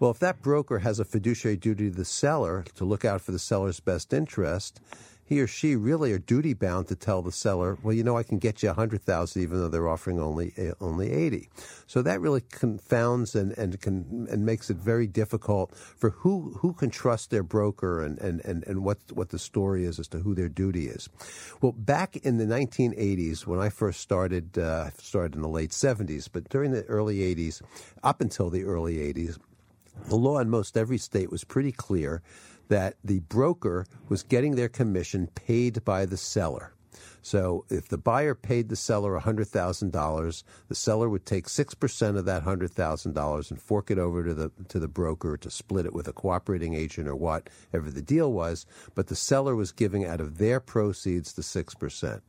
[0.00, 3.32] well, if that broker has a fiduciary duty to the seller to look out for
[3.32, 4.80] the seller's best interest,
[5.28, 8.22] he or she really are duty bound to tell the seller, well, you know, I
[8.22, 11.50] can get you hundred thousand, even though they're offering only eh, only eighty.
[11.86, 16.72] So that really confounds and and can and makes it very difficult for who who
[16.72, 20.20] can trust their broker and and and, and what what the story is as to
[20.20, 21.10] who their duty is.
[21.60, 26.28] Well, back in the 1980s, when I first started, uh, started in the late 70s,
[26.32, 27.60] but during the early 80s,
[28.02, 29.38] up until the early 80s,
[30.06, 32.22] the law in most every state was pretty clear
[32.68, 36.72] that the broker was getting their commission paid by the seller.
[37.22, 42.44] So if the buyer paid the seller $100,000, the seller would take 6% of that
[42.44, 46.12] $100,000 and fork it over to the to the broker to split it with a
[46.12, 50.60] cooperating agent or whatever the deal was, but the seller was giving out of their
[50.60, 52.20] proceeds the 6%.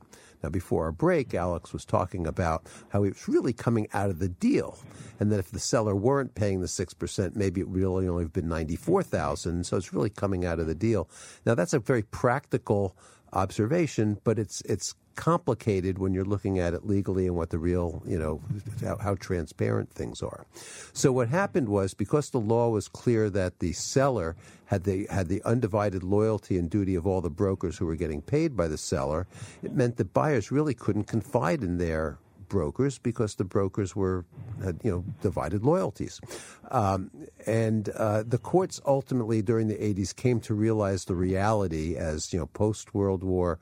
[0.42, 4.18] Now, before our break, Alex was talking about how it was really coming out of
[4.18, 4.78] the deal,
[5.18, 8.32] and that if the seller weren't paying the six percent, maybe it really only have
[8.32, 9.66] been ninety four thousand.
[9.66, 11.08] So it's really coming out of the deal.
[11.44, 12.96] Now, that's a very practical
[13.32, 18.02] observation, but it's it's complicated when you're looking at it legally and what the real,
[18.06, 18.40] you know,
[18.82, 20.46] how, how, transparent things are.
[20.94, 25.28] So what happened was because the law was clear that the seller had the had
[25.28, 28.78] the undivided loyalty and duty of all the brokers who were getting paid by the
[28.78, 29.26] seller,
[29.62, 32.16] it meant that buyers really couldn't confide in their
[32.48, 34.26] brokers because the brokers were,
[34.62, 36.20] had, you know, divided loyalties.
[36.70, 37.10] Um,
[37.46, 42.38] and uh, the courts ultimately during the 80s came to realize the reality as, you
[42.38, 43.58] know, post World War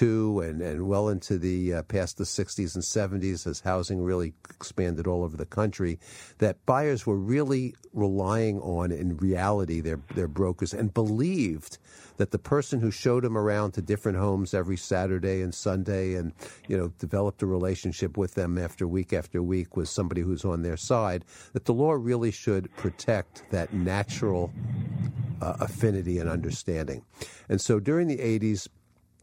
[0.00, 4.34] II and, and well into the uh, past the 60s and 70s as housing really
[4.50, 5.98] expanded all over the country,
[6.38, 11.78] that buyers were really relying on, in reality, their, their brokers and believed
[12.18, 16.32] that the person who showed them around to different homes every Saturday and Sunday and,
[16.66, 20.62] you know, developed a relationship with them after week after week was somebody who's on
[20.62, 24.52] their side, that the law really should protect that natural
[25.40, 27.04] uh, affinity and understanding.
[27.48, 28.68] And so during the 80s,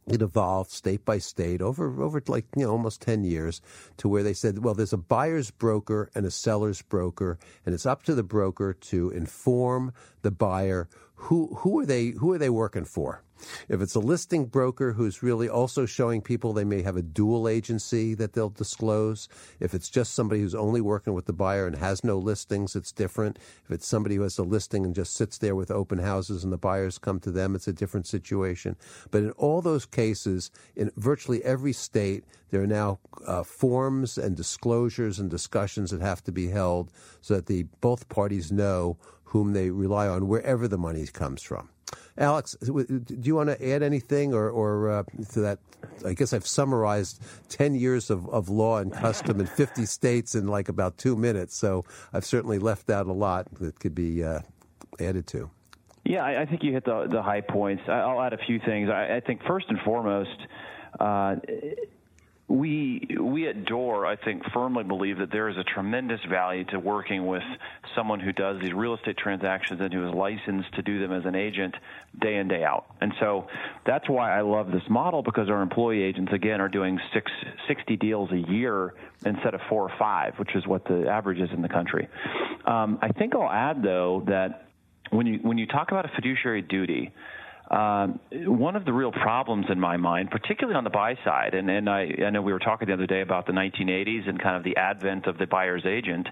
[0.08, 3.62] it evolved state by state over over like you know almost 10 years
[3.97, 7.86] to where they said well there's a buyer's broker and a seller's broker and it's
[7.86, 9.91] up to the broker to inform
[10.22, 13.24] the buyer who who are they who are they working for
[13.69, 17.47] if it's a listing broker who's really also showing people they may have a dual
[17.47, 19.27] agency that they'll disclose.
[19.59, 22.91] If it's just somebody who's only working with the buyer and has no listings, it's
[22.91, 23.38] different.
[23.65, 26.51] If it's somebody who has a listing and just sits there with open houses and
[26.51, 28.75] the buyers come to them, it's a different situation.
[29.11, 34.36] But in all those cases, in virtually every state, there are now uh, forms and
[34.36, 39.53] disclosures and discussions that have to be held so that the both parties know whom
[39.53, 41.69] they rely on wherever the money comes from.
[42.17, 45.59] Alex, do you want to add anything or, or uh, to that?
[46.05, 50.47] I guess I've summarized 10 years of, of law and custom in 50 states in
[50.47, 51.55] like about two minutes.
[51.55, 54.39] So I've certainly left out a lot that could be uh,
[54.99, 55.49] added to.
[56.03, 57.83] Yeah, I, I think you hit the, the high points.
[57.87, 58.89] I'll add a few things.
[58.89, 60.37] I, I think first and foremost,
[60.99, 61.35] uh,
[62.47, 66.79] we we at Door, I think, firmly believe that there is a tremendous value to
[66.79, 67.43] working with
[67.95, 71.25] someone who does these real estate transactions and who is licensed to do them as
[71.25, 71.73] an agent
[72.21, 72.85] day in day out.
[73.01, 73.47] And so
[73.85, 77.31] that's why I love this model because our employee agents again are doing six,
[77.67, 78.93] 60 deals a year
[79.25, 82.07] instead of four or five, which is what the average is in the country.
[82.65, 84.67] Um, I think I'll add though that
[85.09, 87.11] when you when you talk about a fiduciary duty
[87.72, 91.70] um, one of the real problems in my mind, particularly on the buy side, and,
[91.70, 94.55] and I, I know we were talking the other day about the 1980s and kind
[94.55, 96.28] of the advent of the buyer's agent.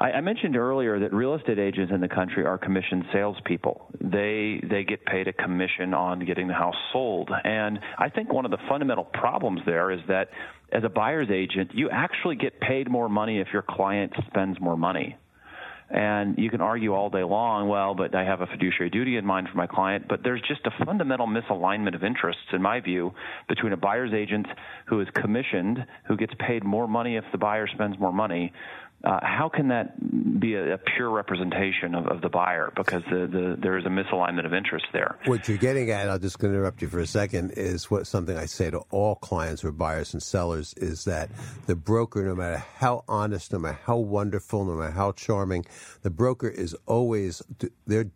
[0.00, 3.86] I, mentioned earlier that real estate agents in the country are commissioned salespeople.
[4.00, 8.44] They they get paid a commission on getting the house sold, and I think one
[8.44, 10.30] of the fundamental problems there is that
[10.72, 14.76] as a buyer's agent, you actually get paid more money if your client spends more
[14.76, 15.16] money.
[15.92, 19.26] And you can argue all day long, well, but I have a fiduciary duty in
[19.26, 20.06] mind for my client.
[20.08, 23.12] But there's just a fundamental misalignment of interests, in my view,
[23.46, 24.46] between a buyer's agent
[24.86, 28.54] who is commissioned, who gets paid more money if the buyer spends more money,
[29.04, 32.72] uh, how can that be a, a pure representation of, of, the buyer?
[32.76, 35.18] Because the, the, there is a misalignment of interest there.
[35.26, 38.46] What you're getting at, I'll just interrupt you for a second, is what something I
[38.46, 41.30] say to all clients are buyers and sellers is that
[41.66, 45.64] the broker, no matter how honest, no matter how wonderful, no matter how charming,
[46.02, 47.42] the broker is always
[47.86, 48.06] their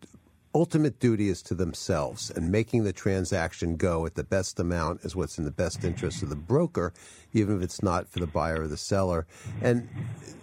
[0.56, 5.14] ultimate duty is to themselves, and making the transaction go at the best amount is
[5.14, 6.94] what's in the best interest of the broker
[7.36, 9.26] even if it's not for the buyer or the seller.
[9.60, 9.88] And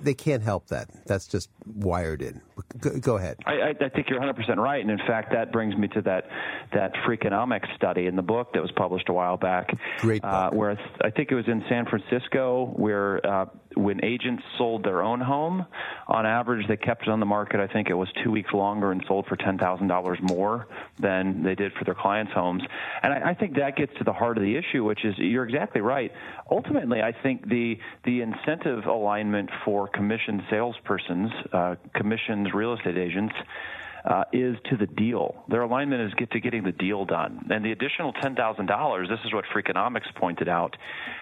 [0.01, 0.89] they can't help that.
[1.05, 2.41] That's just wired in.
[2.79, 3.37] Go, go ahead.
[3.45, 4.81] I, I, think you're 100% right.
[4.81, 6.27] And in fact, that brings me to that,
[6.73, 9.69] that Freakonomics study in the book that was published a while back.
[9.99, 10.53] Great uh, book.
[10.53, 15.01] Uh, where I think it was in San Francisco, where uh, when agents sold their
[15.01, 15.65] own home,
[16.07, 18.91] on average, they kept it on the market, I think it was two weeks longer
[18.91, 20.67] and sold for $10,000 more
[20.99, 22.63] than they did for their clients' homes.
[23.01, 25.45] And I, I think that gets to the heart of the issue, which is you're
[25.45, 26.11] exactly right.
[26.51, 33.33] Ultimately, I think the the incentive alignment for commissioned salespersons, uh, commissioned real estate agents.
[34.05, 35.45] Uh, is to the deal.
[35.47, 37.47] Their alignment is get to getting the deal done.
[37.49, 40.75] And the additional ten thousand dollars, this is what Freakonomics pointed out.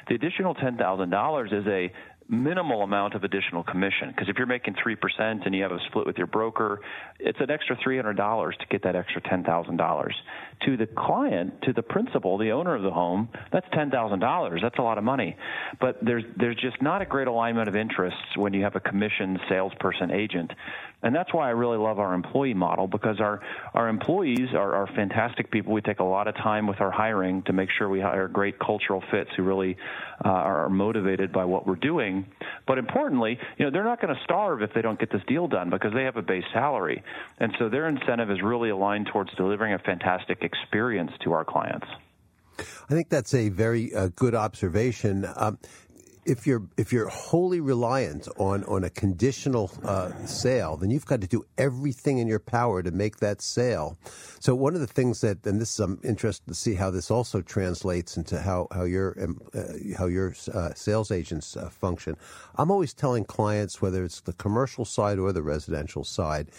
[0.10, 1.94] The additional ten thousand dollars is a
[2.32, 6.08] minimal amount of additional commission because if you're making 3% and you have a split
[6.08, 6.80] with your broker,
[7.20, 10.12] it's an extra $300 to get that extra $10,000.
[10.66, 14.62] To the client, to the principal, the owner of the home, that's $10,000.
[14.62, 15.36] That's a lot of money.
[15.80, 19.38] But there's there's just not a great alignment of interests when you have a commission
[19.50, 20.52] salesperson agent
[21.04, 23.42] and that's why I really love our employee model because our,
[23.74, 25.74] our employees are, are fantastic people.
[25.74, 28.60] We take a lot of time with our hiring to make sure we hire great
[28.60, 29.78] cultural fits who really
[30.24, 32.26] uh, are motivated by what we're doing.
[32.68, 35.48] But importantly, you know, they're not going to starve if they don't get this deal
[35.48, 37.04] done because they have a base salary.
[37.40, 41.88] And so their incentive is really aligned towards delivering a fantastic experience to our clients.
[42.60, 45.26] I think that's a very uh, good observation.
[45.36, 45.58] Um,
[46.26, 51.22] if you're if you're wholly reliant on on a conditional uh, sale, then you've got
[51.22, 53.98] to do everything in your power to make that sale.
[54.40, 57.42] So one of the things that, and this I'm interested to see how this also
[57.42, 59.16] translates into how how your
[59.54, 62.16] uh, how your uh, sales agents uh, function.
[62.56, 66.50] I'm always telling clients, whether it's the commercial side or the residential side,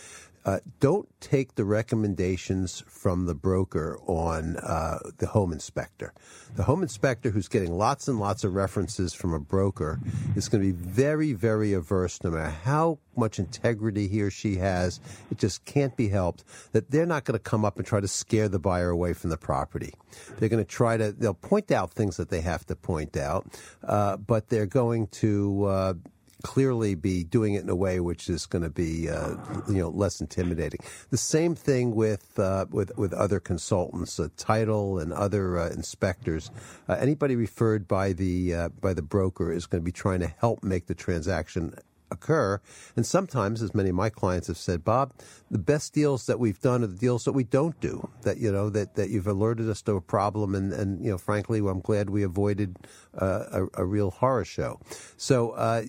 [0.44, 6.12] uh, don't take the recommendations from the broker on uh, the home inspector.
[6.56, 10.00] The home inspector, who's getting lots and lots of references from a broker,
[10.34, 14.56] is going to be very, very averse, no matter how much integrity he or she
[14.56, 15.00] has.
[15.30, 18.08] It just can't be helped that they're not going to come up and try to
[18.08, 19.94] scare the buyer away from the property.
[20.38, 23.46] They're going to try to, they'll point out things that they have to point out,
[23.84, 25.94] uh, but they're going to, uh,
[26.42, 29.36] clearly be doing it in a way which is going to be uh,
[29.68, 30.80] you know less intimidating.
[31.10, 36.50] The same thing with uh, with with other consultants, uh, title and other uh, inspectors.
[36.88, 40.28] Uh, anybody referred by the uh, by the broker is going to be trying to
[40.28, 41.74] help make the transaction
[42.12, 42.60] occur.
[42.96, 45.12] And sometimes, as many of my clients have said, Bob,
[45.50, 48.08] the best deals that we've done are the deals that we don't do.
[48.22, 51.18] That you know that, that you've alerted us to a problem, and, and you know,
[51.18, 52.76] frankly, I'm glad we avoided
[53.20, 54.80] uh, a, a, real horror show.
[55.16, 55.82] So uh,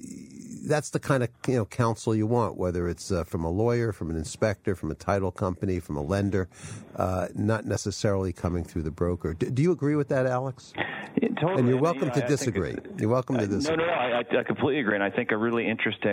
[0.68, 3.92] that's the kind of you know counsel you want, whether it's uh, from a lawyer,
[3.92, 6.50] from an inspector, from a title company, from a lender,
[6.98, 9.34] uh, not necessarily coming through the broker.
[9.34, 10.74] Do, do you agree with that, Alex?
[11.22, 11.60] Yeah, totally.
[11.60, 12.76] And you're welcome to disagree.
[12.98, 13.78] You're welcome to disagree.
[13.78, 14.00] No, no, no.
[14.00, 16.13] I, I completely agree, and I think a really interesting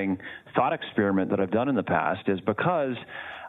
[0.55, 2.96] thought experiment that I've done in the past is because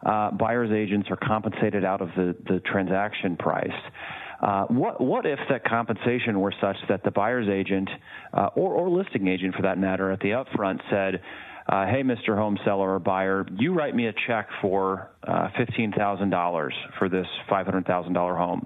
[0.05, 3.69] uh, buyers agents are compensated out of the, the transaction price.
[4.41, 7.87] Uh, what what if that compensation were such that the buyer's agent
[8.33, 11.21] uh, or, or listing agent, for that matter, at the upfront said,
[11.67, 12.35] uh, "Hey, Mr.
[12.35, 17.09] Home Seller or buyer, you write me a check for uh, fifteen thousand dollars for
[17.09, 18.65] this five hundred thousand dollar home.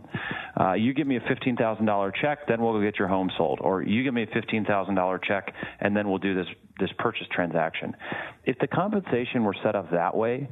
[0.60, 3.30] Uh, you give me a fifteen thousand dollar check, then we'll go get your home
[3.38, 6.48] sold, or you give me a fifteen thousand dollar check, and then we'll do this
[6.80, 7.96] this purchase transaction."
[8.46, 10.48] If the compensation were set up that way,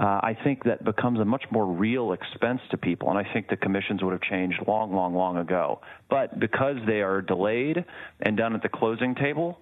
[0.00, 3.10] uh, I think that becomes a much more real expense to people.
[3.10, 5.80] And I think the commissions would have changed long, long, long ago.
[6.08, 7.84] But because they are delayed
[8.20, 9.58] and done at the closing table,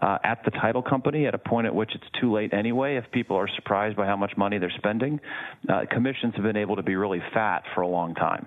[0.00, 3.10] uh, at the title company at a point at which it's too late anyway, if
[3.12, 5.20] people are surprised by how much money they're spending,
[5.68, 8.46] uh, commissions have been able to be really fat for a long time.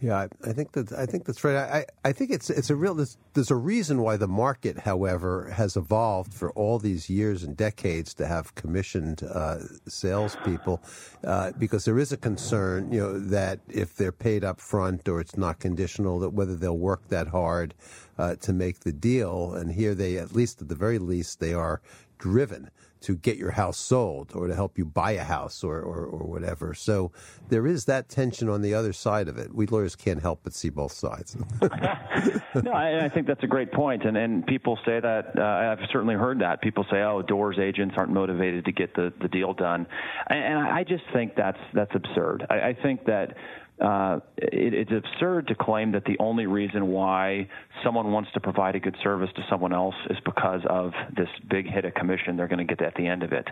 [0.00, 1.56] Yeah, I think that I think that's right.
[1.56, 5.50] I, I think it's it's a real there's, there's a reason why the market, however,
[5.50, 10.80] has evolved for all these years and decades to have commissioned uh, salespeople,
[11.24, 15.20] uh, because there is a concern, you know, that if they're paid up front or
[15.20, 17.74] it's not conditional, that whether they'll work that hard
[18.18, 19.52] uh, to make the deal.
[19.54, 21.80] And here they, at least at the very least, they are
[22.18, 26.04] driven to get your house sold or to help you buy a house or, or,
[26.04, 26.74] or, whatever.
[26.74, 27.12] So
[27.48, 29.54] there is that tension on the other side of it.
[29.54, 31.36] We lawyers can't help but see both sides.
[31.62, 34.04] no, I, I, think that's a great point.
[34.04, 36.60] And, and people say that, uh, I've certainly heard that.
[36.60, 39.86] People say, oh, doors agents aren't motivated to get the, the deal done.
[40.28, 42.46] And, and I just think that's, that's absurd.
[42.50, 43.36] I, I think that
[43.80, 47.48] uh, it, it's absurd to claim that the only reason why
[47.84, 51.66] someone wants to provide a good service to someone else is because of this big
[51.66, 53.46] hit of commission they're going to get at the end of it.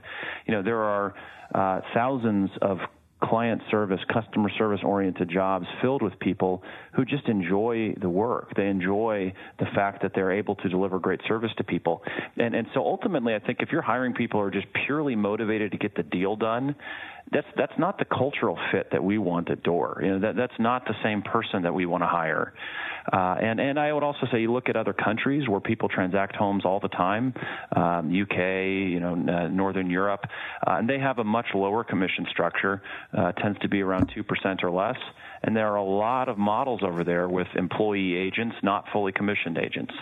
[0.47, 1.15] You know, there are
[1.55, 2.79] uh, thousands of
[3.23, 6.63] client service, customer service oriented jobs filled with people
[6.95, 8.55] who just enjoy the work.
[8.57, 12.03] They enjoy the fact that they're able to deliver great service to people.
[12.37, 15.73] And and so ultimately I think if you're hiring people who are just purely motivated
[15.73, 16.75] to get the deal done,
[17.33, 20.01] that's that's not the cultural fit that we want at Door.
[20.03, 22.55] You know, that that's not the same person that we want to hire.
[23.13, 26.37] Uh, and and I would also say you look at other countries where people transact
[26.37, 27.35] homes all the time,
[27.75, 28.39] um, UK,
[28.93, 30.21] you know, uh, Northern Europe,
[30.67, 32.83] uh, and they have a much lower commission structure,
[33.17, 34.99] uh, tends to be around two percent or less.
[35.43, 39.59] And there are a lot of models over there with employee agents, not fully commissioned
[39.59, 39.93] agents.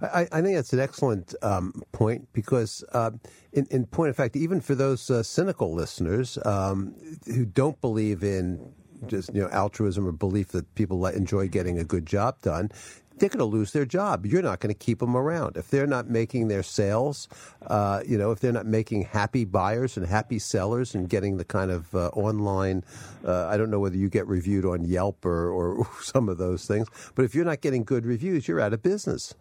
[0.00, 3.12] I, I, think that's an excellent um, point because, uh,
[3.52, 6.94] in, in, point of fact, even for those uh, cynical listeners um,
[7.26, 8.72] who don't believe in
[9.06, 12.70] just you know altruism or belief that people enjoy getting a good job done,
[13.18, 14.26] they're going to lose their job.
[14.26, 17.28] You're not going to keep them around if they're not making their sales.
[17.66, 21.44] Uh, you know, if they're not making happy buyers and happy sellers and getting the
[21.44, 22.84] kind of uh, online.
[23.24, 26.66] Uh, I don't know whether you get reviewed on Yelp or, or some of those
[26.66, 29.34] things, but if you're not getting good reviews, you're out of business.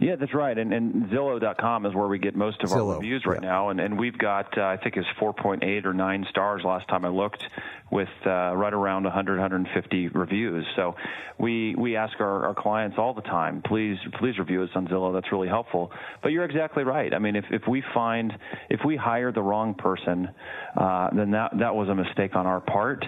[0.00, 0.56] Yeah, that's right.
[0.56, 3.48] And, and Zillow.com is where we get most of Zillow, our reviews right yeah.
[3.48, 3.68] now.
[3.70, 7.08] And, and we've got, uh, I think it's 4.8 or 9 stars last time I
[7.08, 7.42] looked,
[7.90, 10.64] with uh, right around 100, 150 reviews.
[10.76, 10.94] So
[11.38, 15.12] we, we ask our, our clients all the time, please, please review us on Zillow.
[15.12, 15.90] That's really helpful.
[16.22, 17.12] But you're exactly right.
[17.12, 18.32] I mean, if, if we find,
[18.70, 20.28] if we hire the wrong person,
[20.76, 23.04] uh, then that, that was a mistake on our part.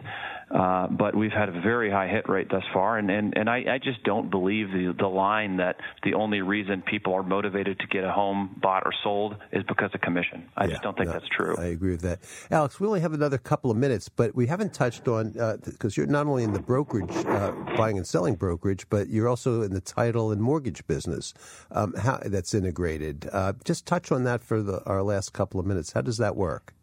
[0.49, 3.65] Uh, but we've had a very high hit rate thus far, and and, and I,
[3.69, 7.87] I just don't believe the the line that the only reason people are motivated to
[7.89, 10.49] get a home bought or sold is because of commission.
[10.57, 11.57] I yeah, just don't think no, that's true.
[11.59, 12.21] I agree with that,
[12.53, 12.79] Alex.
[12.79, 15.33] We only have another couple of minutes, but we haven't touched on
[15.65, 19.29] because uh, you're not only in the brokerage, uh, buying and selling brokerage, but you're
[19.29, 21.35] also in the title and mortgage business.
[21.73, 23.29] Um, how that's integrated.
[23.33, 25.93] Uh, just touch on that for the, our last couple of minutes.
[25.93, 26.76] How does that work?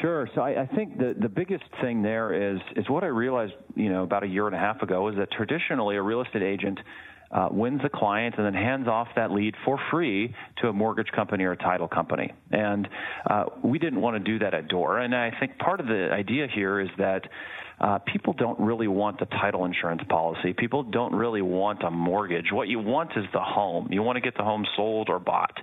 [0.00, 0.28] Sure.
[0.34, 3.90] So I, I think the the biggest thing there is is what I realized, you
[3.90, 6.78] know, about a year and a half ago is that traditionally a real estate agent
[7.32, 11.10] uh, wins a client and then hands off that lead for free to a mortgage
[11.14, 12.32] company or a title company.
[12.50, 12.88] And
[13.28, 15.00] uh, we didn't want to do that at Door.
[15.00, 17.22] And I think part of the idea here is that
[17.80, 20.52] uh, people don't really want the title insurance policy.
[20.52, 22.46] People don't really want a mortgage.
[22.52, 23.88] What you want is the home.
[23.90, 25.56] You want to get the home sold or bought.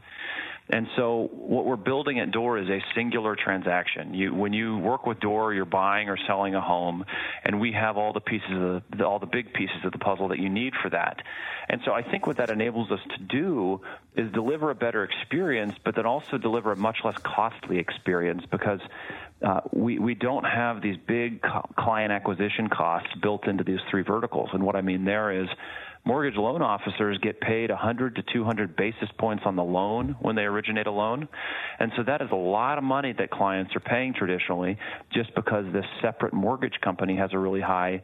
[0.69, 4.13] And so what we're building at Door is a singular transaction.
[4.13, 7.05] You, when you work with Door, you're buying or selling a home,
[7.43, 10.27] and we have all the pieces of the, all the big pieces of the puzzle
[10.29, 11.21] that you need for that.
[11.69, 13.81] And so I think what that enables us to do
[14.15, 18.79] is deliver a better experience, but then also deliver a much less costly experience because
[19.45, 21.41] uh, we, we don't have these big
[21.77, 24.49] client acquisition costs built into these three verticals.
[24.53, 25.47] And what I mean there is
[26.05, 30.43] mortgage loan officers get paid 100 to 200 basis points on the loan when they
[30.43, 31.27] originate a loan.
[31.79, 34.77] And so that is a lot of money that clients are paying traditionally
[35.13, 38.01] just because this separate mortgage company has a really high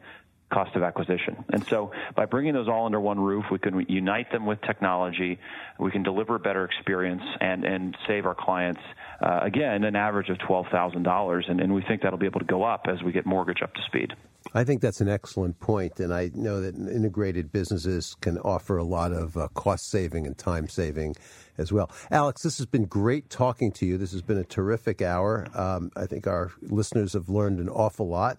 [0.54, 1.44] cost of acquisition.
[1.52, 5.38] And so by bringing those all under one roof, we can unite them with technology.
[5.78, 8.80] We can deliver a better experience and, and save our clients,
[9.20, 11.50] uh, again, an average of $12,000.
[11.50, 13.74] And, and we think that'll be able to go up as we get mortgage up
[13.74, 14.12] to speed.
[14.52, 18.84] I think that's an excellent point, and I know that integrated businesses can offer a
[18.84, 21.16] lot of uh, cost saving and time saving
[21.58, 21.90] as well.
[22.10, 23.98] Alex, this has been great talking to you.
[23.98, 25.46] This has been a terrific hour.
[25.54, 28.38] Um, I think our listeners have learned an awful lot.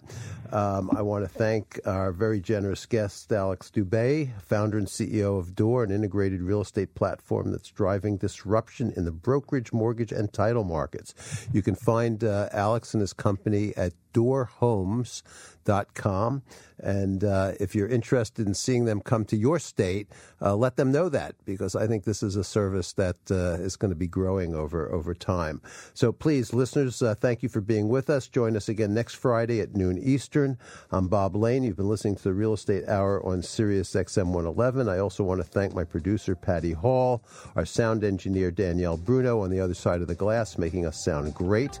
[0.52, 5.54] Um, I want to thank our very generous guest, Alex Doubet, founder and CEO of
[5.54, 10.64] Door, an integrated real estate platform that's driving disruption in the brokerage, mortgage, and title
[10.64, 11.14] markets.
[11.52, 16.42] You can find uh, Alex and his company at doorhomes.com.
[16.78, 20.08] And uh, if you're interested in seeing them come to your state,
[20.40, 23.76] uh, let them know that because I think this is a service that uh, is
[23.76, 25.60] going to be growing over over time.
[25.94, 28.28] So please, listeners, uh, thank you for being with us.
[28.28, 30.58] Join us again next Friday at noon Eastern.
[30.90, 31.64] I'm Bob Lane.
[31.64, 34.88] You've been listening to the Real Estate Hour on Sirius XM 111.
[34.88, 37.22] I also want to thank my producer Patty Hall,
[37.54, 41.34] our sound engineer Danielle Bruno on the other side of the glass, making us sound
[41.34, 41.80] great.